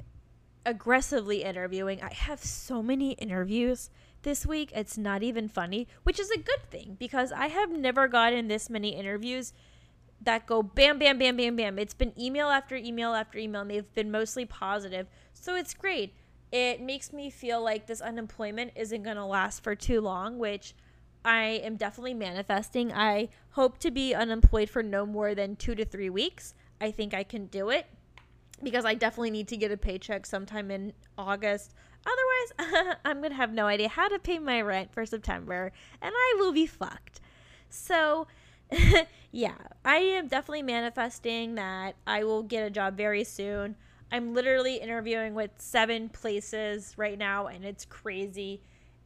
aggressively 0.65 1.43
interviewing. 1.43 2.01
I 2.01 2.13
have 2.13 2.41
so 2.41 2.81
many 2.81 3.11
interviews 3.11 3.89
this 4.21 4.45
week. 4.45 4.71
It's 4.73 4.97
not 4.97 5.21
even 5.21 5.49
funny, 5.49 5.89
which 6.03 6.17
is 6.17 6.31
a 6.31 6.37
good 6.37 6.71
thing 6.71 6.95
because 6.97 7.33
I 7.33 7.47
have 7.47 7.73
never 7.73 8.07
gotten 8.07 8.47
this 8.47 8.69
many 8.69 8.95
interviews 8.95 9.51
that 10.21 10.45
go 10.45 10.63
bam, 10.63 10.97
bam, 10.99 11.17
bam, 11.17 11.37
bam, 11.37 11.55
bam. 11.55 11.79
It's 11.79 11.93
been 11.93 12.13
email 12.19 12.49
after 12.49 12.75
email 12.75 13.13
after 13.13 13.37
email, 13.37 13.61
and 13.61 13.71
they've 13.71 13.93
been 13.93 14.11
mostly 14.11 14.45
positive. 14.45 15.07
So 15.33 15.55
it's 15.55 15.73
great. 15.73 16.13
It 16.51 16.81
makes 16.81 17.11
me 17.11 17.29
feel 17.29 17.61
like 17.61 17.87
this 17.87 18.01
unemployment 18.01 18.71
isn't 18.75 19.03
going 19.03 19.17
to 19.17 19.25
last 19.25 19.63
for 19.63 19.75
too 19.75 20.01
long, 20.01 20.39
which 20.39 20.73
I 21.25 21.61
am 21.63 21.75
definitely 21.75 22.13
manifesting. 22.13 22.93
I 22.93 23.29
hope 23.51 23.79
to 23.79 23.91
be 23.91 24.13
unemployed 24.13 24.69
for 24.69 24.83
no 24.83 25.05
more 25.05 25.33
than 25.35 25.55
two 25.55 25.75
to 25.75 25.83
three 25.83 26.09
weeks. 26.09 26.53
I 26.79 26.91
think 26.91 27.13
I 27.13 27.23
can 27.23 27.47
do 27.47 27.69
it 27.69 27.87
because 28.63 28.85
I 28.85 28.93
definitely 28.93 29.31
need 29.31 29.47
to 29.49 29.57
get 29.57 29.71
a 29.71 29.77
paycheck 29.77 30.25
sometime 30.25 30.71
in 30.71 30.93
August. 31.17 31.73
Otherwise, 32.05 32.95
I'm 33.05 33.19
going 33.19 33.31
to 33.31 33.37
have 33.37 33.53
no 33.53 33.65
idea 33.65 33.89
how 33.89 34.07
to 34.07 34.19
pay 34.19 34.39
my 34.39 34.61
rent 34.61 34.93
for 34.93 35.05
September 35.05 35.71
and 36.01 36.13
I 36.15 36.35
will 36.37 36.51
be 36.51 36.67
fucked. 36.67 37.21
So, 37.69 38.27
yeah, 39.31 39.55
I 39.83 39.97
am 39.97 40.27
definitely 40.27 40.63
manifesting 40.63 41.55
that 41.55 41.95
I 42.05 42.23
will 42.23 42.43
get 42.43 42.65
a 42.65 42.69
job 42.69 42.97
very 42.97 43.23
soon. 43.23 43.75
I'm 44.11 44.33
literally 44.33 44.77
interviewing 44.77 45.33
with 45.33 45.51
seven 45.57 46.09
places 46.09 46.93
right 46.97 47.17
now 47.17 47.47
and 47.47 47.65
it's 47.65 47.85
crazy. 47.85 48.61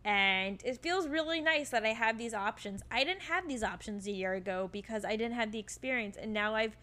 And 0.06 0.62
it 0.64 0.82
feels 0.82 1.08
really 1.08 1.42
nice 1.42 1.70
that 1.70 1.86
I 1.86 1.90
have 1.90 2.18
these 2.18 2.34
options. 2.34 2.84
I 2.90 3.04
didn't 3.04 3.24
have 3.24 3.48
these 3.48 3.64
options 3.64 4.08
a 4.08 4.12
year 4.12 4.34
ago 4.34 4.70
because 4.72 5.04
I 5.04 5.16
didn't 5.16 5.36
have 5.36 5.52
the 5.52 5.60
experience. 5.60 6.16
And 6.16 6.34
now 6.34 6.56
I've 6.56 6.78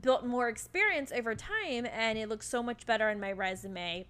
built 0.00 0.24
more 0.26 0.48
experience 0.48 1.12
over 1.12 1.34
time 1.34 1.86
and 1.86 2.18
it 2.18 2.28
looks 2.28 2.48
so 2.48 2.62
much 2.62 2.86
better 2.86 3.08
on 3.08 3.20
my 3.20 3.32
resume. 3.32 4.06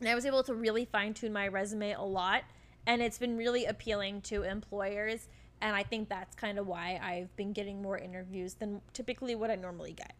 And 0.00 0.08
I 0.08 0.14
was 0.14 0.26
able 0.26 0.42
to 0.44 0.54
really 0.54 0.84
fine 0.84 1.14
tune 1.14 1.32
my 1.32 1.48
resume 1.48 1.92
a 1.92 2.02
lot 2.02 2.44
and 2.86 3.02
it's 3.02 3.18
been 3.18 3.36
really 3.36 3.64
appealing 3.64 4.20
to 4.22 4.42
employers 4.42 5.28
and 5.66 5.74
I 5.74 5.82
think 5.82 6.08
that's 6.08 6.36
kind 6.36 6.60
of 6.60 6.68
why 6.68 7.00
I've 7.02 7.34
been 7.34 7.52
getting 7.52 7.82
more 7.82 7.98
interviews 7.98 8.54
than 8.54 8.80
typically 8.92 9.34
what 9.34 9.50
I 9.50 9.56
normally 9.56 9.92
get. 9.92 10.14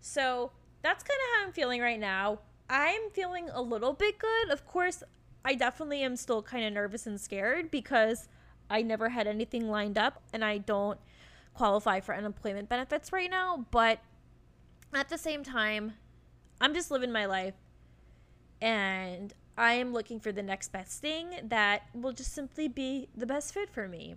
So, 0.00 0.52
that's 0.82 1.02
kind 1.02 1.18
of 1.18 1.36
how 1.40 1.46
I'm 1.46 1.52
feeling 1.52 1.80
right 1.80 1.98
now. 1.98 2.38
I'm 2.70 3.10
feeling 3.12 3.48
a 3.52 3.60
little 3.60 3.92
bit 3.92 4.20
good. 4.20 4.50
Of 4.50 4.64
course, 4.68 5.02
I 5.44 5.56
definitely 5.56 6.02
am 6.02 6.14
still 6.14 6.42
kind 6.42 6.64
of 6.64 6.72
nervous 6.72 7.08
and 7.08 7.20
scared 7.20 7.72
because 7.72 8.28
I 8.70 8.82
never 8.82 9.08
had 9.08 9.26
anything 9.26 9.68
lined 9.68 9.98
up 9.98 10.22
and 10.32 10.44
I 10.44 10.58
don't 10.58 11.00
qualify 11.54 11.98
for 11.98 12.14
unemployment 12.14 12.68
benefits 12.68 13.12
right 13.12 13.30
now, 13.30 13.66
but 13.72 13.98
at 14.94 15.08
the 15.08 15.18
same 15.18 15.42
time, 15.42 15.94
I'm 16.60 16.72
just 16.72 16.92
living 16.92 17.10
my 17.10 17.26
life 17.26 17.54
and 18.62 19.34
I 19.58 19.72
am 19.74 19.92
looking 19.92 20.20
for 20.20 20.30
the 20.30 20.42
next 20.42 20.70
best 20.70 21.00
thing 21.00 21.30
that 21.42 21.82
will 21.94 22.12
just 22.12 22.32
simply 22.32 22.68
be 22.68 23.08
the 23.16 23.26
best 23.26 23.52
fit 23.52 23.70
for 23.70 23.88
me. 23.88 24.14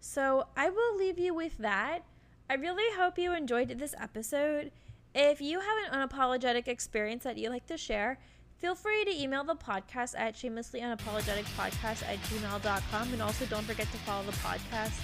So 0.00 0.46
I 0.56 0.70
will 0.70 0.96
leave 0.96 1.18
you 1.18 1.34
with 1.34 1.56
that. 1.58 2.00
I 2.48 2.54
really 2.54 2.96
hope 2.96 3.18
you 3.18 3.32
enjoyed 3.32 3.68
this 3.68 3.94
episode. 4.00 4.72
If 5.14 5.40
you 5.40 5.60
have 5.60 5.92
an 5.92 6.08
unapologetic 6.08 6.68
experience 6.68 7.24
that 7.24 7.38
you 7.38 7.50
like 7.50 7.66
to 7.66 7.76
share, 7.76 8.18
Feel 8.60 8.74
free 8.74 9.06
to 9.06 9.10
email 9.10 9.42
the 9.42 9.54
podcast 9.54 10.14
at 10.18 10.34
shamelesslyunapologeticpodcast 10.34 12.02
at 12.06 12.18
gmail.com. 12.24 13.12
And 13.12 13.22
also 13.22 13.46
don't 13.46 13.64
forget 13.64 13.90
to 13.90 13.98
follow 13.98 14.22
the 14.24 14.32
podcast 14.32 15.00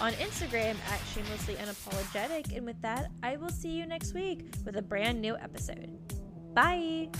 on 0.00 0.12
Instagram 0.14 0.74
at 0.90 1.00
shamelesslyunapologetic. 1.14 2.56
And 2.56 2.66
with 2.66 2.82
that, 2.82 3.12
I 3.22 3.36
will 3.36 3.50
see 3.50 3.70
you 3.70 3.86
next 3.86 4.12
week 4.12 4.46
with 4.64 4.76
a 4.76 4.82
brand 4.82 5.20
new 5.20 5.36
episode. 5.36 5.96
Bye! 6.52 7.10